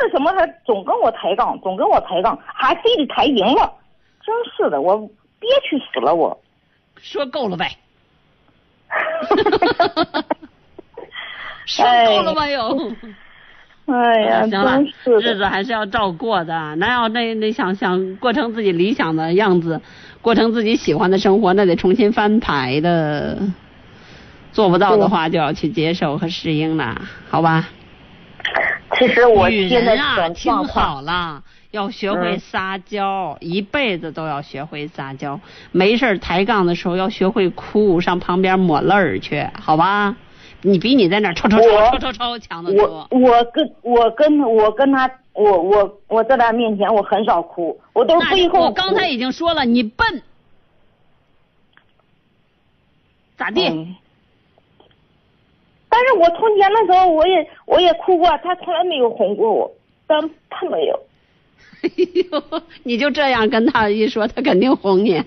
[0.00, 3.72] 的什么他总跟我抬杠，总跟我抬杠，还非得抬赢了，
[4.24, 4.96] 真是的，我
[5.40, 6.40] 憋屈死了我。
[6.96, 7.76] 说够了呗。
[11.78, 12.92] 哎说够了没有？
[13.86, 14.80] 哎呀，行了。
[15.20, 16.76] 日子还是要照过的。
[16.76, 19.80] 那要那那想想过成自己理想的样子，
[20.20, 23.38] 过成自己喜欢的生活，那得重新翻牌的。
[24.52, 27.68] 做不到的话，就要去接受和适应了，好吧？
[28.98, 35.40] 其实我女人啊，听，好了，要学会嗯撒娇，一辈子都要学会撒娇。
[35.70, 40.14] 没事抬杠的时候要学会哭，上旁边抹泪儿去，好吧？
[40.60, 43.18] 你比你在那儿吵吵吵吵吵吵强的多我。
[43.18, 48.64] 我跟我跟我跟他，我我我在他面前我很少哭，我都是背后哭。
[48.66, 50.22] 我刚才已经说了，你笨，
[53.38, 53.68] 咋地？
[53.68, 53.96] 嗯
[55.94, 59.70] 但是我从前的时候我也我也哭过，他从来没有哄过我，
[60.06, 60.98] 但他没有。
[61.82, 61.90] 哎
[62.30, 65.22] 呦，你就这样跟他一说，他肯定哄你。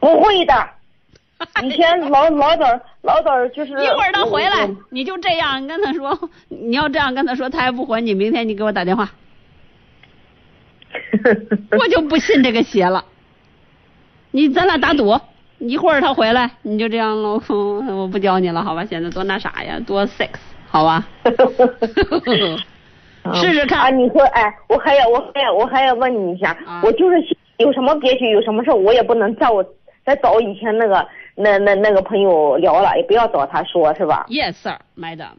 [0.00, 0.70] 不会的，
[1.62, 9.12] 以前老老早老早就是一会儿他回来，你就这样跟他说，你要这样跟他说，他还不回你，明天你给我打电话，
[11.78, 13.04] 我就不信这个邪了。
[14.30, 15.20] 你咱俩打赌，
[15.58, 17.40] 一会儿他回来，你就这样喽。
[17.48, 18.84] 我不教你了，好吧？
[18.84, 20.30] 显得多那啥呀，多 sex，
[20.68, 21.06] 好吧？
[23.34, 23.90] 试试看啊！
[23.90, 27.16] 你说，哎，我还要，我还要，我还要问你一下，啊我就是
[27.58, 29.62] 有什么憋屈，有什么事儿我也不能找我
[30.06, 35.32] 再找以前那个那那那个朋友聊了，也不要找他说，是吧？Yes, sir, madam。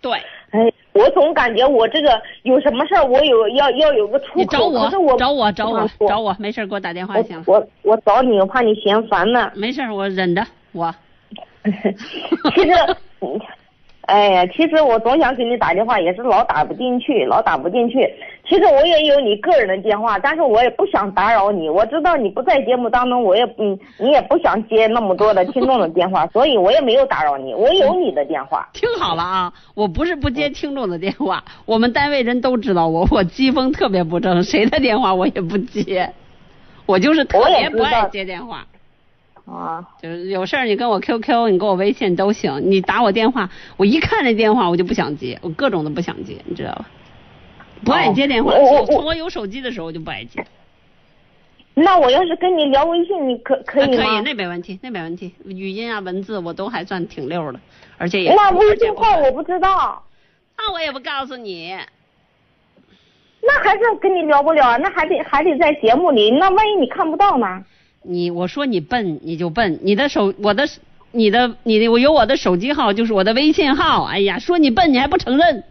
[0.00, 0.12] 对，
[0.50, 4.98] 哎，我总感觉我这个有什么事儿，我有要要有个出口，你找我找
[5.30, 7.44] 我找我找我，没事儿给我打电话就行了。
[7.46, 9.50] 我我找你，我怕你嫌烦呢。
[9.54, 10.44] 没事儿，我忍着。
[10.72, 10.92] 我
[11.64, 12.72] 其实，
[13.20, 13.40] 嗯
[14.02, 18.10] 哎呀，其实我总想给你打电话，也是老打不进去，老打不进去。
[18.48, 21.68] 其实我也有你个人的电话，但是我也不想打扰你。
[21.68, 27.52] 我知道你不在节目当中，我也嗯，你也不想接那么多的听众的电话， 所以我也没有打扰你。
[27.52, 28.66] 我有你的电话。
[28.72, 36.10] 听好了啊，我不是不接听众的电话，我们单位人都知道我，我机锋特别不正，谁的电话我也不接，
[36.86, 38.64] 我就是特别不爱接电话。
[39.44, 46.86] 啊，就是有事儿你跟我 QQ，你跟我微信都行，你打我电话，我一看这电话我就不想接，我各种都不想接，你知道吧？
[47.84, 50.44] 不爱接电话，哦我我从我有手机的时候我就不爱接。
[51.74, 54.02] 那我要是跟你聊微信，你可可以吗？
[54.02, 55.32] 啊可以，那没问题，那没问题。
[55.44, 57.60] 语音啊、文字我都还算挺溜的，
[57.96, 60.02] 而且也那微信号我不知道，
[60.56, 61.76] 那我也不告诉你。
[63.40, 67.64] 那还是跟你聊不了，那还得还得在节目里，那万一你看不到呢？
[68.02, 70.68] 你我说你笨你就笨，你的手我的
[71.12, 75.62] 你的你的我有我的手机号就是我的微信号，哎呀，说你笨你还不承认，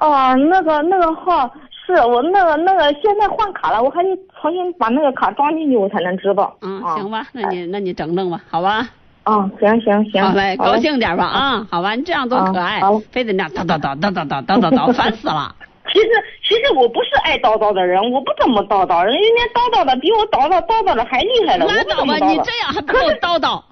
[0.00, 1.50] 哦，那个那个号
[1.86, 4.08] 是我那个那个现在换卡了，我还得
[4.40, 6.54] 重新把那个卡装进去，我才能知道。
[6.60, 8.86] 嗯，啊行吧，那你那你整整吧，好吧？
[9.24, 12.80] 啊，行行行，好嘞，高兴点吧啊，好吧，你这样多可爱
[13.10, 15.54] 非得那叨叨叨叨叨叨叨叨叨，烦死了。
[15.92, 16.08] 其实
[16.46, 21.64] 其实我不是爱叨叨的人，我不怎么叨叨，人家叨叨的比我叨叨叨叨的还厉害了。
[21.64, 23.62] 拉倒吧，你这样还不够叨叨，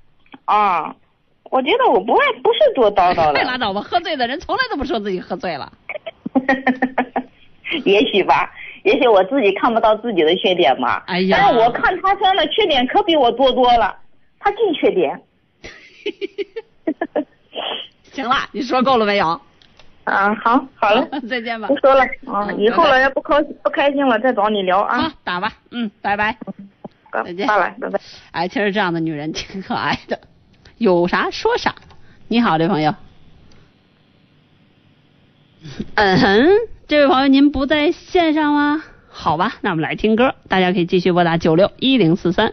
[0.44, 0.94] 啊，
[1.52, 3.80] 我觉得我不爱不是多叨叨的，快 拉倒吧！
[3.82, 5.70] 喝醉的人从来都不说自己喝醉了。
[7.84, 8.50] 也许吧，
[8.84, 11.02] 也许我自己看不到自己的缺点嘛。
[11.06, 13.94] 哎呀但是我看他身上的缺点可比我多多了，
[14.40, 15.20] 他净缺点。
[18.12, 19.38] 行了，你说够了没有？
[20.04, 21.76] 啊，好，好了，再见吧不。
[21.80, 26.34] 说了啊，嗯以后了要不高不开心了再找你聊啊好。，打吧，嗯，拜拜。
[27.12, 28.00] 再见拜拜拜拜。
[28.30, 30.18] 哎，其实这样的女人挺可爱的，
[30.82, 31.76] 有啥说啥。
[32.26, 32.92] 你好，这位朋友。
[35.94, 36.48] 嗯哼，
[36.88, 38.82] 这位朋友您不在线上吗？
[39.08, 42.52] 好吧，那我们来听歌，大家可以继续拨打九六一零四三。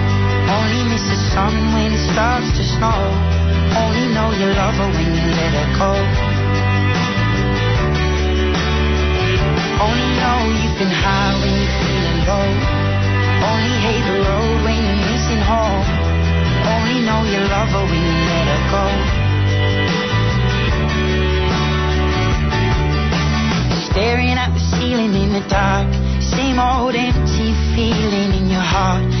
[0.51, 2.99] Only miss the sun when it starts to snow.
[3.71, 5.91] Only know you love her when you let her go.
[9.79, 12.49] Only know you've been high when you're feeling low.
[13.47, 15.87] Only hate the road when you're missing home.
[16.67, 18.85] Only know you love her when you let her go.
[23.87, 25.87] Staring at the ceiling in the dark.
[26.21, 29.20] Same old empty feeling in your heart.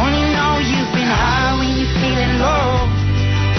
[0.00, 2.68] Only know you've been high when you're feeling low.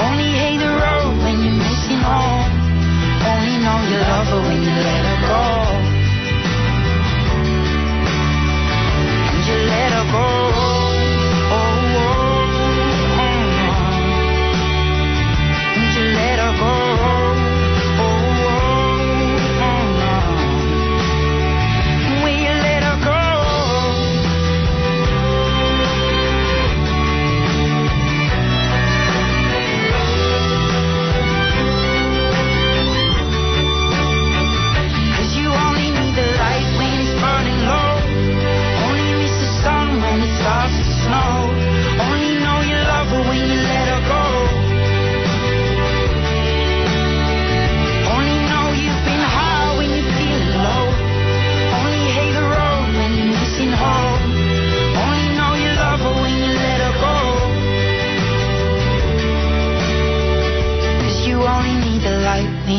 [0.06, 2.52] Only hate the road when you're missing home.
[3.32, 5.46] Only know you love her when you let her go.
[9.30, 10.28] And you let her go.
[11.52, 11.80] Oh, oh,
[13.20, 13.84] oh, oh.
[15.78, 16.89] And you let her go.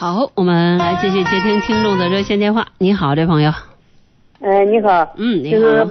[0.00, 2.68] 好，我们来继续接听听众的热线电话。
[2.78, 3.50] 你好，这朋友。
[4.40, 5.12] 哎，你好。
[5.16, 5.90] 嗯，你就是好。，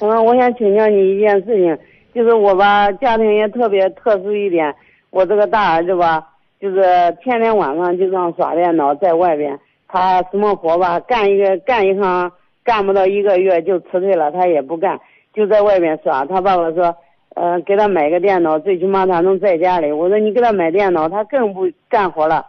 [0.00, 1.78] 嗯，我想请教你一件事情，
[2.14, 4.74] 就是我吧，家庭也特别特殊一点，
[5.10, 6.26] 我这个大儿子吧，
[6.58, 6.80] 就是
[7.22, 12.32] 天天晚上就让耍电脑，在外边，他什么活吧，干一个干一行
[12.64, 14.98] 干不到一个月就辞退了，他也不干，
[15.34, 16.24] 就在外边耍。
[16.24, 16.96] 他爸爸说，
[17.34, 19.92] 呃，给他买个电脑，最起码他能在家里。
[19.92, 22.46] 我说你给他买电脑，他更不干活了。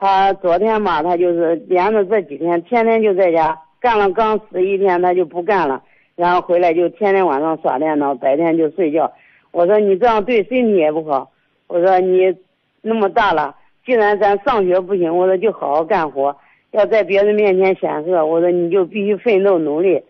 [0.00, 5.82] 他昨天吧，他就是连着这几天，天天就在家干了刚十一天，他就不干了，
[6.14, 9.12] 然后回来就天天晚上耍电脑，白天就睡觉。
[9.50, 11.32] 我说你这样对身体也不好。
[11.66, 12.32] 我说你
[12.80, 16.36] 那么大了，既然咱上学不行，我说就好好干活，
[16.70, 18.24] 要在别人面前显赫。
[18.24, 20.00] 我说你就必须奋斗努力。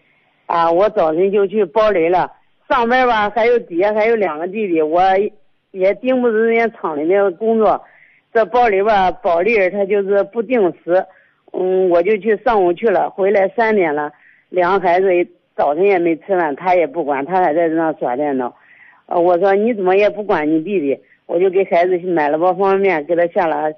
[0.45, 2.31] 啊，我早晨就去包雷了，
[2.69, 5.01] 上班吧，还有底下还有两个弟弟，我
[5.71, 7.83] 也盯不住人家厂里面的工作。
[8.33, 11.05] 这包里吧，宝利儿他就是不定时，
[11.53, 14.13] 嗯，我就去上午去了，回来三点了，
[14.51, 15.09] 两个孩子
[15.57, 18.55] 早晨也没吃饭，他也不管，他还在那耍电脑。
[19.07, 23.73] 呃，我说你怎么也不管你弟弟，我就给孩子去买了包方便面给他下了，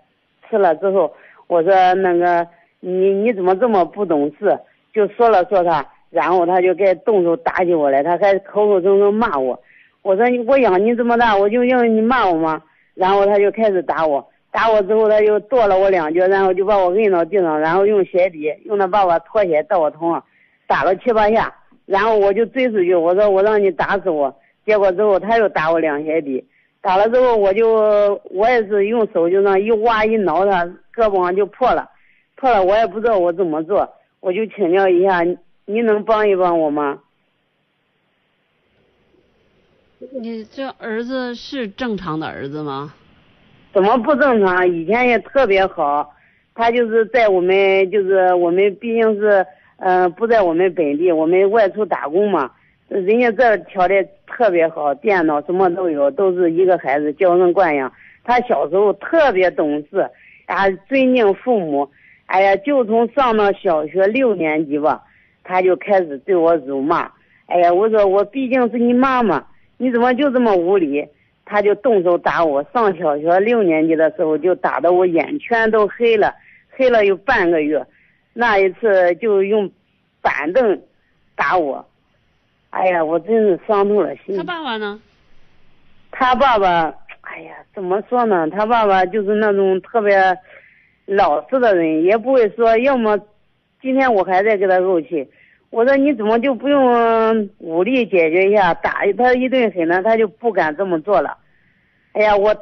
[0.49, 1.15] 吃了之后，
[1.47, 2.47] 我说那个
[2.81, 4.59] 你你怎么这么不懂事？
[4.93, 9.59] 就说了说他，然后他就该动手打起我来，他还口口声声骂我。
[10.03, 12.61] 我说你我养你这么大，我就让你骂我吗？
[12.95, 20.25] 然后他就开始打我，打我之后他就跺了我两脚，然后就把我摁到地上，然后用鞋底用他爸爸拖鞋到我头上
[20.67, 21.55] 打了七八下，
[21.87, 24.35] 然后我就追出去，我说我让你打死我，
[24.67, 26.45] 结果之后他又打我两鞋底，
[26.81, 30.65] 打了之后我就我也是用手就那一挖一挠他
[30.95, 31.89] 胳膊上就破了，
[32.35, 35.23] 破了我也不知道我怎么做，我就请教一下，
[35.65, 36.99] 你能帮一帮我吗？
[40.21, 42.95] 你这儿子是正常的儿子吗？
[43.73, 44.69] 怎么不正常？
[44.69, 46.13] 以前也特别好，
[46.55, 49.47] 他就是在我们就是我们毕竟是
[49.83, 52.51] 嗯、不在我们本地，我们外出打工嘛，
[52.89, 57.91] 人家这条件特别好，电脑什么都有，都是一个孩子娇生惯养。
[58.23, 60.07] 他小时候特别懂事，
[60.45, 61.89] 啊，尊敬父母。
[62.27, 65.03] 哎呀，就从上到小学六年级吧，
[65.43, 67.11] 他就开始对我辱骂。
[67.47, 69.43] 哎呀，我说我毕竟是你妈妈，
[69.79, 71.09] 你怎么就这么无理？
[71.51, 72.65] 他就动手打我。
[72.73, 76.33] 上小学六年级的时候就打得我眼圈都黑了，
[76.71, 77.85] 黑了有半个月。
[78.33, 79.69] 那一次就用
[80.23, 80.81] 板凳
[81.35, 81.85] 打我，
[82.71, 84.37] 哎呀，我真是伤透了心。
[84.37, 85.03] 他爸爸呢？
[86.13, 88.49] 他爸爸，哎呀，怎么说呢？
[88.51, 90.17] 他爸爸就是那种特别
[91.07, 93.19] 老实的人，也不会说，要么
[93.83, 95.29] 今天我还在给他怄气，
[95.71, 101.37] 我说你怎么就不用武力解决一下，打他一顿狠呢，他就不敢这么做了。
[102.13, 102.55] 哎呀，我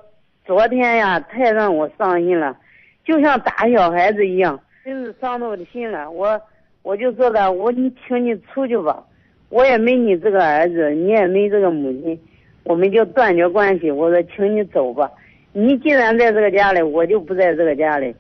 [0.44, 2.56] 昨天呀，太让我伤心了，
[3.04, 6.10] 就像打小孩子一样，真是伤透我的心了。
[6.10, 6.40] 我
[6.82, 9.02] 我就说的，我你请你出去吧，
[9.48, 12.18] 我也没你这个儿子，你也没这个母亲。
[12.64, 13.90] 我们就断绝关系。
[13.90, 15.10] 我说，请你走吧。
[15.52, 18.14] 你既然在这个家里，我就不在这个家里。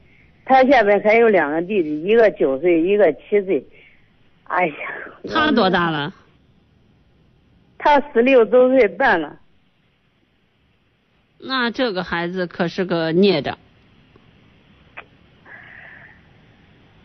[0.46, 3.62] 他下边还有两个弟弟，一个九岁，一个七岁。
[4.44, 4.74] 哎呀，
[5.30, 6.10] 他多大了？
[7.76, 9.38] 他十六周岁半了。
[11.40, 13.58] 那这个孩子可是个孽障。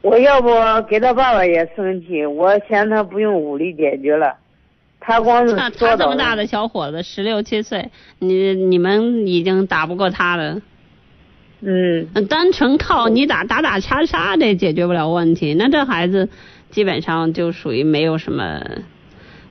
[0.01, 0.49] 我要不
[0.89, 4.35] 给他爸爸也生气，我嫌他不用武力解决了。
[4.99, 7.89] 他光是他这么大的小伙子，十六七岁，
[8.19, 10.61] 你你们已经打不过他了。
[11.61, 15.53] 嗯，单纯靠你打打打杀杀的解决不了问题。
[15.53, 16.27] 那这孩子
[16.69, 18.61] 基本上就属于没有什么，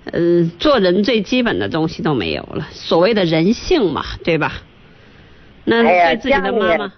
[0.05, 2.69] 呃，做人最基本的东西都没有了。
[2.73, 4.53] 所谓的人性嘛，对吧？
[5.65, 6.93] 那对自己的妈妈，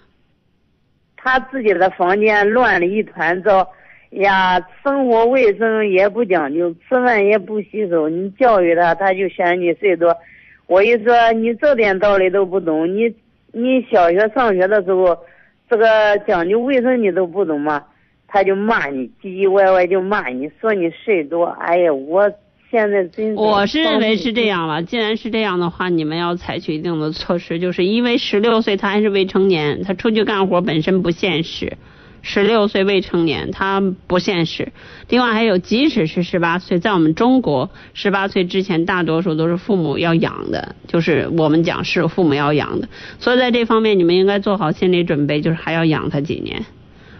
[1.17, 3.67] 他自己的房间乱了一团糟。
[4.11, 8.07] 呀，生活卫生也不讲究，吃饭也不洗手。
[8.07, 10.15] 你教育他，他就嫌你岁多。
[10.67, 13.13] 我一说你这点道理都不懂，你
[13.51, 15.17] 你小学上学的时候，
[15.69, 17.83] 这个讲究卫生你都不懂吗？
[18.27, 21.45] 他就骂你，唧唧歪歪就骂你，说你事多。
[21.45, 22.31] 哎呀，我
[22.71, 24.83] 现在真我是认为是这样了。
[24.83, 31.77] 既然是这样的话，你们要采取一定的措施，就是因为十六岁他还是未成年，他出去干活本身不现实。
[32.27, 34.69] 十六岁未成年，他不现实。
[35.09, 42.89] 另外还有，即使是十八岁，在我们中国，十八岁之前大多数都是父母要养的，就是我们讲是父母要养的。
[43.19, 46.65] 所以在这方面，你们应该做好心理准备，就是还要养他几年，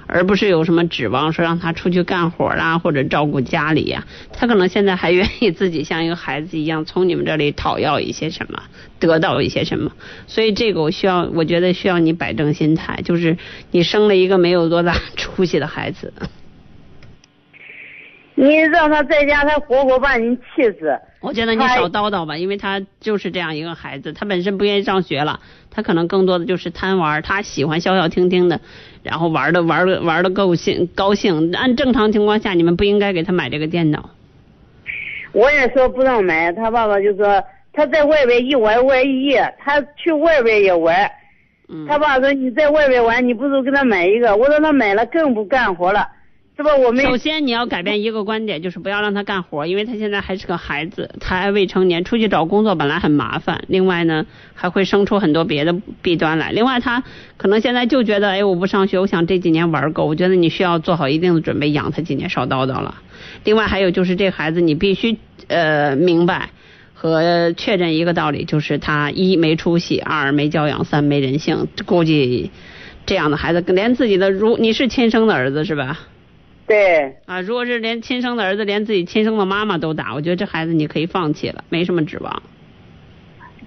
[0.08, 4.06] 而不是有什么指望说让他出去干活啊，或者照顾家里呀。
[4.32, 8.64] 他可能现在还愿意自己像一个孩子一样，从你们这里讨要一些什么，
[9.00, 9.92] 得到一些什么。
[10.28, 13.38] 所以这个我需要，我觉得需要你摆正心态，就是
[13.72, 16.14] 你生了一个没有多大 出息的孩子。
[18.38, 21.00] 你让他在家，他活活把你气死。
[21.26, 25.40] 我觉得你少叨叨吧，因为他就是这样一个孩子，他本身不愿意上学了，
[25.72, 28.62] 他可能更多的就是贪玩，他喜欢消消停停的，
[29.02, 31.52] 然后玩的玩的玩的高兴高兴。
[31.56, 34.12] 按正常情况下，你们不应该给他买这个电脑。
[35.32, 37.44] 我也说不让买，他爸爸就说
[37.74, 41.12] 他在外边一玩玩一夜，他去外边也玩。
[41.88, 44.36] 他爸说你在外边玩，你不如给他买一个。
[44.36, 46.08] 我说他买了更不干活了。
[46.58, 46.74] 是吧？
[46.74, 53.66] 我们首先你要改变一个观点，就是不要让他干活，因为他现在还是个孩子，他还未成年，出去找工作本来很麻烦。
[53.68, 56.54] 另外呢，还会生出很多别的弊端来。
[56.54, 57.04] 另外，他
[57.36, 60.06] 可能现在就觉得，哎，我不上学，我想这几年玩够。
[60.06, 62.96] 我觉得你需要做好一定的准备，养他几年，少叨叨了。
[63.44, 65.18] 另外还有就是，这孩子你必须
[65.50, 66.52] 呃明白
[66.94, 71.68] 和确认一个道理，就是他一没出息，二没教养，三没人性。
[71.86, 72.52] 估计
[73.06, 76.00] 这样的孩子连自己的如你是亲生的儿子是吧？
[76.68, 82.44] 对啊，如果是连亲生的儿子连自己亲生的妈妈都打，我觉得这孩子你可以放弃了，没什么指望。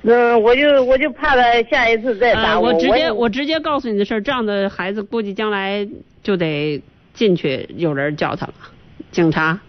[0.03, 2.69] 嗯，我就我就怕他下一次再打我。
[2.69, 5.87] 我直接我直接告诉你的事儿，这样的孩子估计将来
[6.23, 6.83] 就得
[7.15, 8.55] 进去有人叫他了，
[9.11, 9.61] 警察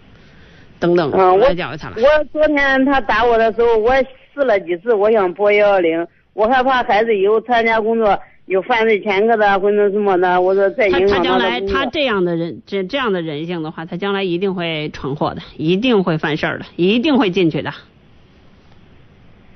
[0.80, 1.95] 等等来教育他了。
[1.97, 3.93] 我昨天他打我的时候，我
[4.34, 8.19] 试了几次，我想拨幺幺零，我害怕孩子以后参加工作。
[8.49, 17.71] 有犯罪前科的或者什么的，我说再影响他将来他这样的人这这样的人性的话，他将来一定会闯祸的，一定会犯事儿的，一定会进去的。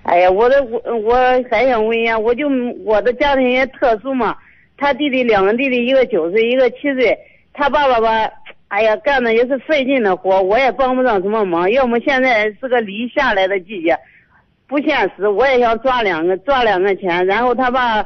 [0.03, 1.15] 哎呀，我的我我
[1.49, 2.47] 还想问一下，我就
[2.85, 4.37] 我的家庭也特殊嘛，
[4.77, 7.17] 他弟弟两个弟弟，一个九岁，一个七岁，
[7.51, 8.29] 他爸爸吧，
[8.67, 11.71] 哎呀，干的也是费劲的活，我也帮不上什么忙。
[11.71, 13.97] 要么现在是个梨下来的季节，
[14.67, 18.05] 不现实，我也想赚两个赚两个钱，然后他爸。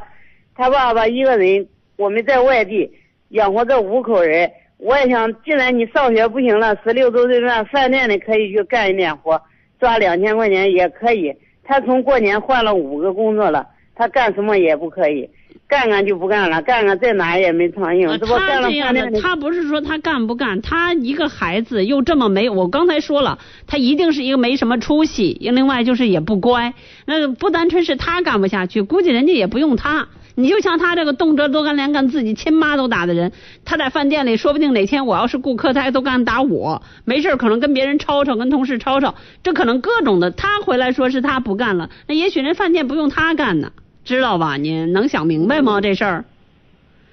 [0.58, 2.90] 他爸爸一个人，我们在外地
[3.28, 4.50] 养活这五口人。
[4.76, 9.40] 我也想，既然你上学不行了，十六周岁那，饭店里可以去干一点活，
[9.78, 11.32] 赚两千块钱也可以。
[11.62, 15.30] 他从过年换了五个工作了，他干什么也不可以。
[15.68, 26.72] 干干就不干了，干干在哪也没苍蝇，这不呃他干了这样的，饭店里他不是说他干不干，他一个孩子又这么没，我刚才说了，他一定是一个没什么出息，另外就是也不乖。
[27.04, 30.08] 那个不单纯是他干不下去，估计人家也不用他。
[30.40, 33.32] 你就像他这个动辄都干连干自己亲妈都打的人，
[33.64, 36.80] 他在饭店里，说不定哪天我要是顾客，他还都敢打我。
[37.04, 40.30] 没事儿可能跟别人吵吵，跟同事吵吵，这可能各种的。
[40.30, 43.72] 他回来说是他不干了，那也许人饭店不用他干呢，
[44.04, 44.56] 知道吧？
[44.56, 45.80] 你能想明白吗？
[45.80, 46.24] 这事儿？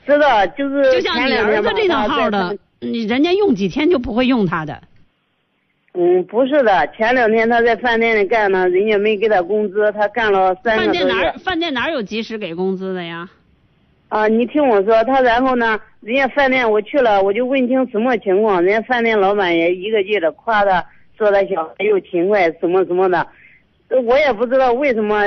[0.06, 4.84] 知道，就是就像你儿子这套号的，你人家用几天就不会用他的。
[5.98, 11.34] 嗯，不是的，前两天他在饭店里干呢，人家没给他工资，他干了三饭个多月店哪儿。
[11.40, 13.30] 饭店哪有及时给工资的呀？
[14.10, 20.86] 啊，你听我说，他然后呢，人家饭店我去了，我就问清什么情况，人家饭店老板也一个劲的夸他，
[21.18, 23.26] 说他小孩又勤快，什么什么的，
[23.88, 25.24] 呃我也不知道为什么，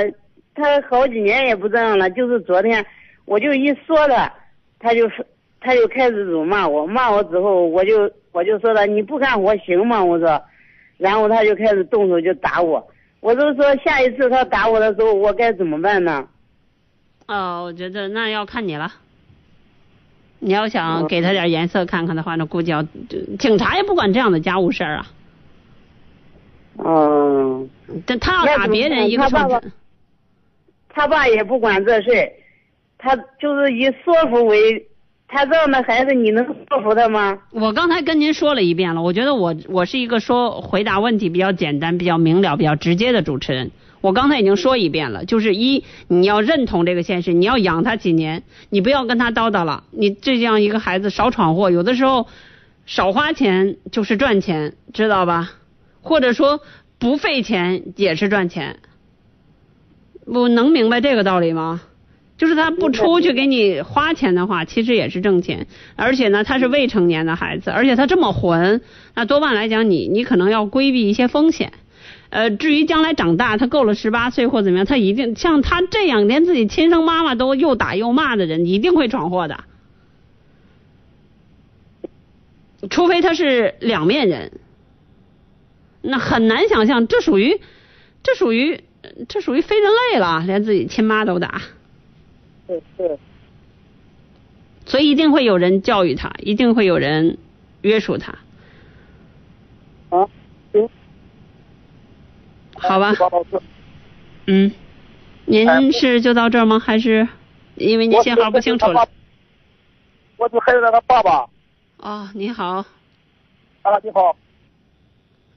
[0.54, 2.84] 他好几年也不这样了，就是昨天
[3.24, 4.30] 我就一说他，
[4.78, 5.10] 他就
[5.60, 10.04] 他就开始辱骂我，骂我之后，我就我就说他你不干活行吗？
[10.04, 10.40] 我说，
[10.98, 12.86] 然后他就开始动手就打我，
[13.20, 16.28] 我就说下一次他打我的时候，我该怎么办呢？
[17.26, 18.92] 哦，我觉得那要看你了。
[20.40, 22.82] 你要想给他点颜色看看的话，那估计要
[23.38, 25.06] 警察也不管这样的家务事儿啊。
[26.78, 27.68] 嗯，
[28.06, 29.66] 但他要打别人一个手他爸爸，
[30.88, 32.32] 他爸也不管这事，
[32.98, 34.86] 他就是以说服为，
[35.30, 37.38] 他这样的孩子你能说服他吗？
[37.50, 43.70] 我刚才跟您说了一遍了，我觉得我我是一个说回答问题比较简单、比较明了、比较直接的主持人。
[44.00, 49.84] 我刚才已经说一遍了，就是一你要认同这个现实，你要养他几年，你不要跟他叨叨了。
[49.90, 52.26] 你这样一个孩子少闯祸，有的时候
[52.86, 55.50] 少花钱就是赚钱，知道吧？
[56.00, 56.60] 或者说
[56.98, 58.78] 不费钱也是赚钱。
[60.24, 61.82] 我能明白这个道理吗？
[62.38, 65.66] 就是他不出去给你花钱的话，其实也是挣钱。
[65.96, 68.80] 而且呢，他是未成年的孩子，而且他这么混，
[69.14, 71.72] 那多半来讲，你你可能要规避一些风险。
[72.30, 79.64] 呃，至于将来长大，他够了十八岁或怎么样，他一定像他这样连自己亲生妈妈都又打又骂的人，一定会闯祸的。
[82.88, 84.52] 除非他是两面人，
[86.02, 87.60] 那很难想象，这属于，
[88.22, 88.84] 这属于，
[89.28, 91.60] 这属于非人类了，连自己亲妈都打。
[92.68, 93.18] 对对。
[94.86, 97.38] 所以一定会有人教育他，一定会有人
[97.82, 98.32] 约束他。
[100.10, 100.28] 啊，
[100.72, 100.88] 行。
[102.76, 103.12] 好吧。
[104.46, 104.70] 嗯，
[105.46, 106.78] 您是就到这儿吗？
[106.78, 107.26] 还是
[107.74, 109.06] 因为您信号不清楚了？
[110.36, 111.50] 我是孩子他爸爸。
[111.96, 112.84] 哦，你好。
[113.82, 114.36] 啊，你好。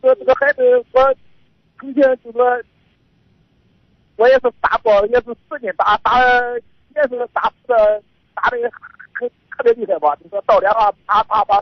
[0.01, 0.61] 这这个孩子，
[0.91, 1.15] 我
[1.79, 2.43] 从前就说，
[4.17, 6.19] 我也是打过，也是使劲打，打
[6.95, 8.01] 也是打的，
[8.35, 8.57] 打的
[9.13, 10.15] 很特别厉害吧？
[10.21, 11.61] 你说到两下打打把，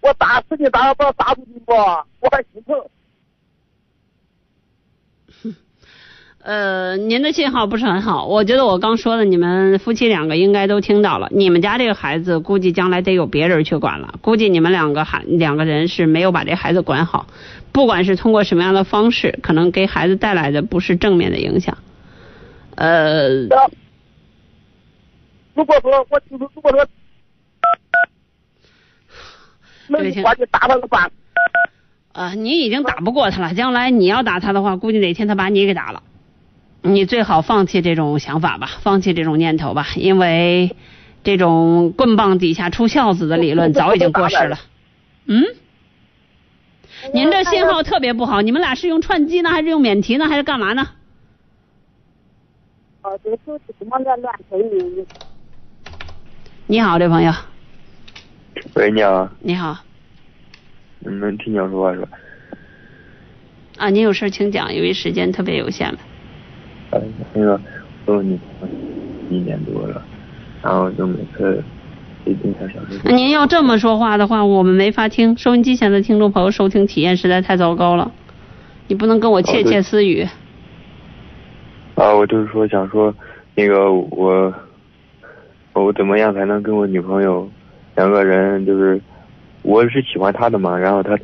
[0.00, 2.80] 我打使劲打把打出去吧，我还心疼。
[6.42, 11.28] 呃，您的信号不是很好，我觉得我刚说的，你们夫妻两个应该都听到了。
[11.32, 17.26] 你们家这个孩子估计将来得有别人去管了，估计你们两个孩两个人是没有把这孩子管好，
[17.72, 21.76] 不管是通过什么样的方式，可能给孩子带来的不是正面的影响。
[22.76, 23.28] 呃，
[25.56, 26.86] 如果说我就是如果说
[29.88, 31.10] 能一块去打他个办，
[32.12, 36.02] 呃，你已经打不过他了，将来你要打他的话，估计哪天他把你给打了。
[36.82, 40.76] 你最好放弃这种想法吧，放弃这种念头吧，因为
[41.24, 44.58] 这种棍棒底下出孝子的理论早已经过时了。
[45.24, 45.42] 嗯？
[47.14, 50.86] 您这信号特别不好，你们俩是用串机呢，还是用免提呢，还是干嘛呢？
[53.02, 55.06] 哦，这个手机怎么乱乱声音？
[56.68, 57.32] 你好，这朋友。
[58.74, 59.28] 喂，你好。
[59.38, 59.78] 你好。
[60.98, 62.08] 你能听见说话是吧？
[63.78, 65.98] 啊，您有事请讲，因为时间特别有限了。
[66.90, 67.00] 哎，
[67.34, 67.60] 那个，
[68.06, 68.40] 我你
[69.30, 70.02] 一年多了，
[70.60, 71.62] 然后就每次
[72.24, 75.38] 一定想小时那您要这么说话的话，我们没法听。
[75.38, 78.10] 收音机前的听众朋友收听体验实在太糟糕了，
[78.88, 80.26] 你不能跟我窃窃私语。
[81.94, 83.14] 啊，我就是说想说，
[83.54, 84.52] 那个我
[85.84, 87.48] 我怎么样才能跟我女朋友
[87.94, 89.00] 两个人就是，
[89.62, 91.18] 我是喜欢她的嘛，然后她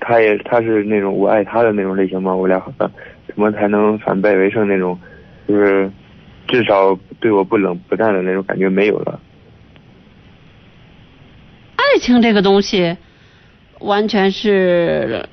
[0.00, 2.90] 她也她是那种我爱她的那种类型嘛，我俩好像
[3.26, 4.98] 怎么才能反败为胜那种，
[5.46, 5.90] 就是
[6.46, 9.20] 至少对我不冷不淡的那种感觉没有了。
[11.76, 12.96] 爱情这个东西，
[13.80, 15.26] 完全是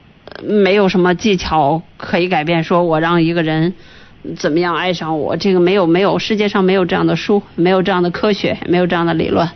[0.44, 2.64] 没有什么技巧可以改变。
[2.64, 3.74] 说我让一个人
[4.36, 5.38] 怎么样爱上我？
[5.38, 9.50] 这个没有没有，世界上没有这样的书，没有这样的科学，没有这样的理论。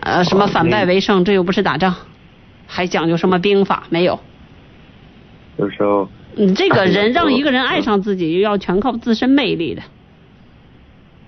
[0.00, 1.94] 呃，什么反败为胜，这又不是打仗，
[2.66, 3.84] 还讲究什么兵法？
[3.90, 4.18] 没有。
[5.56, 9.82] 有时候你这个人让一个人爱上自己，又要全靠自身魅力的。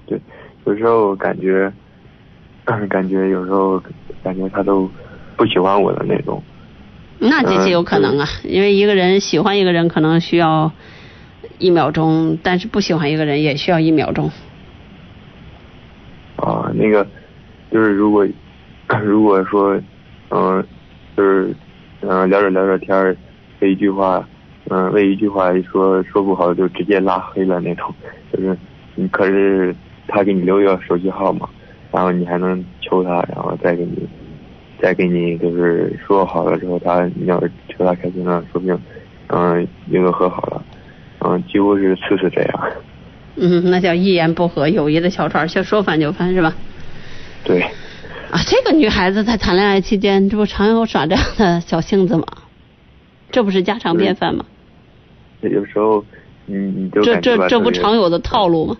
[0.06, 0.20] 对，
[0.64, 1.72] 有时候感觉，
[2.88, 3.80] 感觉有时候
[4.22, 4.90] 感觉他都
[5.36, 6.42] 不喜欢我的那种。
[7.18, 10.70] 那这些有可能啊，因为一个人喜欢一个人可能需要
[11.58, 14.30] 一秒钟，但是不喜欢一个人也需要一秒钟。
[16.36, 17.06] 啊，那个
[17.70, 18.26] 就是如果
[19.02, 19.80] 如果说，
[20.30, 20.64] 嗯、
[21.16, 21.54] 就是
[22.02, 23.16] 嗯、聊着聊着天儿，
[23.60, 24.28] 为一句话，
[24.68, 27.92] 嗯、为一句话一说说不好就直接拉黑了那种，
[28.32, 28.56] 就是
[28.94, 29.74] 你可是
[30.06, 31.48] 他给你留一个手机号码，
[31.90, 34.06] 然后你还能求他，然后再给你
[34.80, 38.78] 再给你就是说好了之后，他你要是求他开心了，说不定
[39.28, 40.62] 嗯又能和好了，
[41.28, 42.72] 嗯几乎是次次这样，
[43.36, 46.54] 嗯，那叫一言不合，友谊的小船，就说翻就翻是吧？
[47.44, 47.62] 对。
[48.30, 52.24] 啊，这个女孩子在谈恋爱期间，这不常有耍这样的小性子吗？
[53.30, 54.44] 这不是家常便饭吗？
[55.42, 56.04] 有时候
[56.46, 58.76] 你你就这这这不常有的套路吗？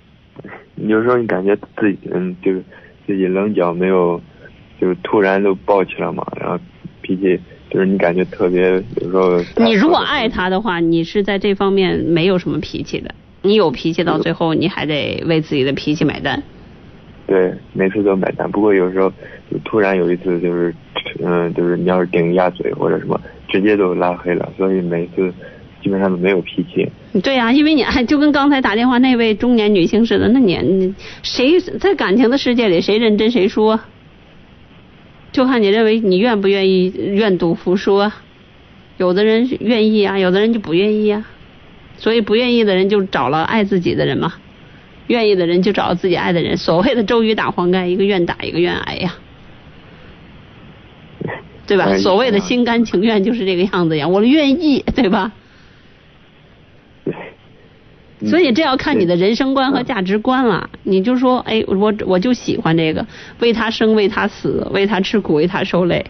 [0.76, 2.62] 有时候你感觉自己嗯，就是
[3.06, 4.20] 自己棱角没有，
[4.80, 6.58] 就是突然就爆起来嘛，然后
[7.02, 7.40] 脾气
[7.70, 13.14] 就是你感觉特别，有时候你如果爱他的话，你是在这方面没有什么脾气的。
[13.42, 16.42] 你有脾气，到最后你还得为自己的脾气买单。
[17.26, 18.50] 对每次都买单。
[18.50, 19.08] 不过有时候
[19.50, 20.74] 就突然有一次就是
[21.24, 23.18] 嗯，就是你要是顶一下嘴或者什么，
[23.48, 25.32] 直接都拉黑了，所以每次
[25.82, 26.86] 基本上都没有脾气。
[27.22, 33.88] 对呀、因为你爱就跟刚才打电话那位中年女性似的，那你你谁在感情的世界里谁认真谁输啊？
[35.32, 38.22] 就看你认为你愿不愿意愿赌服输啊？
[38.98, 41.26] 有的人愿意啊，有的人就不愿意啊。
[41.96, 44.34] 所以不愿意的人就找了爱自己的人嘛，
[45.06, 46.56] 愿意的人就找了自己爱的人。
[46.56, 49.16] 所谓的周瑜打黄盖，一个愿打，一个愿挨呀，
[51.66, 51.84] 对吧？
[51.84, 55.32] 哎所谓的心甘情愿就是这个样子呀，我愿意，对吧？
[58.26, 60.68] 所以这要看你的人生观和价值观了。
[60.82, 63.06] 你就说，哎，我我就喜欢这个，
[63.38, 66.04] 为他生，为他死，为他吃苦，为他受累，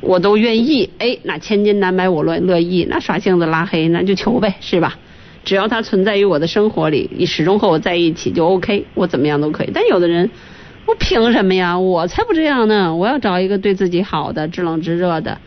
[0.00, 0.88] 我都愿意。
[0.98, 4.96] 哎，那千金难买我乐乐意，那耍性子拉黑，那就求呗，是吧？
[5.44, 9.70] 只要他存在于我的生活里，你始终和我在一起就 OK，我怎么样都可以。
[9.72, 10.30] 但有的人，
[10.86, 11.78] 我凭什么呀？
[11.78, 12.96] 我才不这样呢！
[12.96, 15.38] 我要找一个对自己好的、知冷知热的，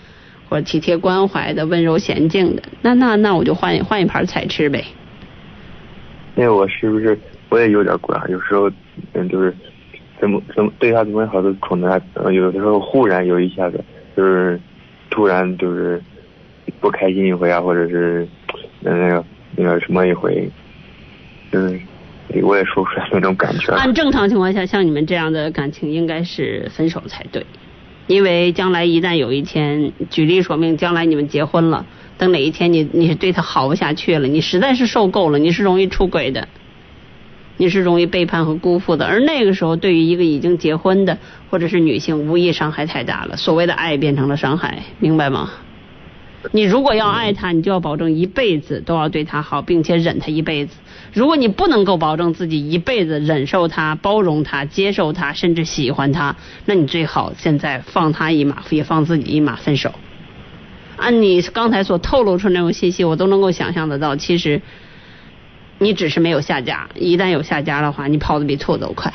[0.47, 4.85] 或者体贴关怀的、温柔娴静的，那那那我就换换一盘菜吃呗。
[6.35, 7.17] 那我是不是
[7.49, 8.69] 我也有点怪，有时候
[9.13, 9.53] 嗯就是
[10.19, 13.83] 怎么怎么对他怎么好都宠着他，嗯有的时候忽然有一下子
[14.15, 14.59] 就是
[15.09, 16.01] 突然就是
[16.79, 18.27] 不开心一回啊，或者是
[18.81, 19.25] 那个
[19.55, 20.49] 那个什么一回，
[21.51, 21.79] 就是
[22.43, 23.73] 我也说不出来那种感觉。
[23.73, 27.45] 按正常情况下，像你们这样的感情应该是分手才对，
[28.07, 31.85] 因为将来一旦有一天，举例说明，将来你们结婚了，
[32.19, 36.49] 等哪一天你你是对他好不下去了，你实在是受够了，你是容易出轨的，
[37.57, 41.17] 你是容易背叛和辜负的，而那个时候对于一个已经结婚的
[41.49, 45.49] 或者是女性，无疑伤害太大了，所谓的爱变成了伤害，明白吗？
[46.51, 50.75] 你如果要爱他，你就要保证一辈子都要对他好，并且忍他一辈子。
[51.13, 56.35] 如果你不能够保证自己一辈子忍受他、包容他、接受他，甚至喜欢他，
[56.65, 59.93] 那你最好现在放他一马，也放自己一马，分手。
[60.99, 64.61] 按你刚才所透露出那种信息，我都能够想象得到，其实
[65.77, 69.11] 你只是没有下家，一旦有下家的话，你跑得比兔子都快。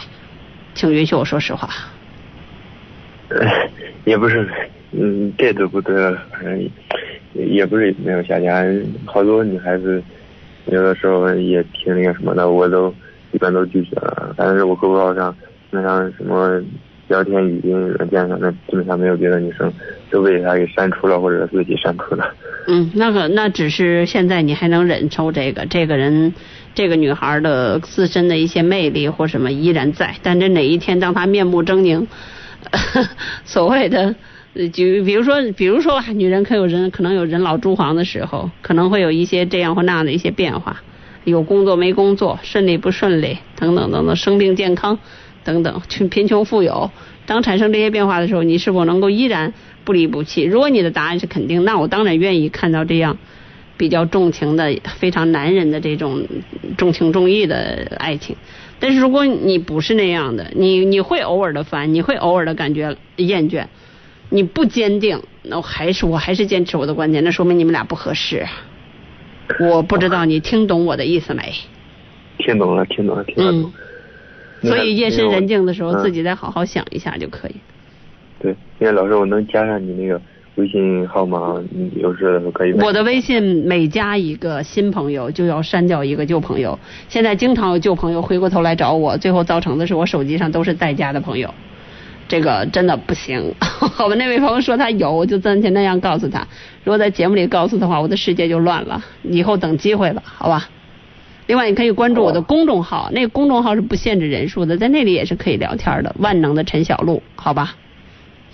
[0.74, 1.68] 请允许我说实话。
[3.28, 3.46] 呃
[4.04, 4.48] 也不是，
[4.92, 5.94] 嗯，这都不对，
[6.30, 6.68] 反正
[7.32, 8.64] 也不是没有下家，
[9.04, 10.02] 好多女孩子
[10.66, 12.92] 有的时候也挺那个什么的，我都
[13.32, 14.34] 一般都拒绝了。
[14.36, 15.34] 但是我 QQ 号上，
[15.70, 16.60] 那上什么
[17.08, 19.72] 聊天语音软件上，那基本上没有别的女生，
[20.14, 22.32] 都被他给删除了，或者自己删除了。
[22.68, 26.32] 嗯，那个那只是现在你还能忍受这个，这个人，
[26.72, 32.06] 这个女孩的自身的一些魅力或什么依然在，但这哪一天当她面目狰狞，
[33.44, 34.14] 所谓的，
[34.72, 40.80] 就比如说，比如说，女人可有人可能有人老珠黄的时候，可能会有一些这样或那样的一些变化，
[41.24, 44.98] 有工作没工作，顺利不顺利，等等等等，生病健康
[45.42, 46.90] 等等，贫贫穷富有，
[47.26, 49.52] 当产生这些变化的时候，你是否能够依然
[49.84, 50.42] 不离不弃？
[50.42, 53.18] 如果你的答案是肯定，那我当然愿意看到这样
[53.76, 56.26] 比较重情的、非常男人的这种
[56.76, 58.36] 重情重义的爱情。
[58.80, 63.66] 但是如果你不是那样的，你你会偶尔的烦，你会偶尔的感觉厌倦，
[64.30, 68.46] 你不坚定，那我还是我还是坚持我的观点，那说明你们俩不合适。
[69.60, 71.52] 我不知道你听懂我的意思没？
[72.38, 73.52] 听懂了，听懂了，听懂了。
[73.52, 74.68] 嗯。
[74.68, 77.54] 所以夜深人静的时候，嗯自己再好好想一下就可以。
[78.44, 80.20] 对，那个老师，我能加上你那个
[80.56, 81.58] 微信号吗？
[81.70, 82.74] 你有事可以。
[82.74, 91.54] 我的微信每加一个新朋友就要删掉一个旧朋友，现在经常有旧朋友回过头来找我，最后造成的是我手机上都是在家的朋友，
[92.28, 93.54] 这个真的不行。
[93.62, 96.46] 好吧，那位朋友说他有，我就暂且那样告诉他。
[96.84, 99.02] 如果在节目里告诉的话，我的世界就乱了。
[99.22, 100.68] 以后等机会吧，好吧？
[101.46, 106.14] 另外，你可以关注我的公众号，那个公众号是不限制人数的，在那里也是可以聊天的。
[106.18, 107.74] 万能的陈小璐，好吧？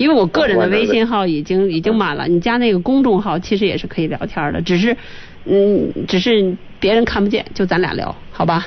[0.00, 4.96] 因为我个人的微信号已经已经满了，你加那个公众号其实也是可以聊天的，只是
[5.44, 8.66] 嗯，只是别人看不见，就咱俩聊，好吧？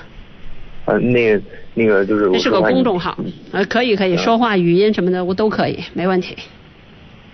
[0.85, 1.41] 呃，那个
[1.73, 3.17] 那个就是我这是个公众号，
[3.51, 6.35] 呃，可以可以，说话、语音什么的我都可以，没问题。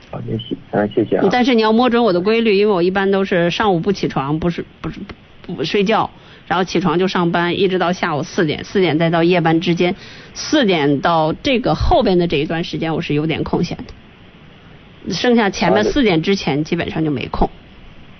[0.10, 1.28] 好，那谢啊，谢谢啊。
[1.30, 4.98] 但是你要摸准我的规律，因为我一般都是上午不起床，不是不是
[5.46, 6.10] 不不睡觉，
[6.50, 9.96] 然后起床就上班，一直到下午四点，四点再到夜班之间，
[10.34, 17.48] 四点到这个后边的这一段时间我是有点空闲的，剩下前面四点之前基本上就没空，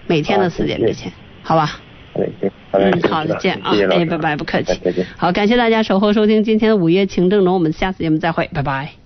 [0.06, 1.12] 每天的四点之前，
[1.42, 1.82] 好吧？
[2.72, 4.80] 嗯，好，再见啊哎，拜拜，不客气。
[5.18, 8.99] 好，感谢大家守候收听今天的午夜情正浓，我们下次节目再会，拜拜。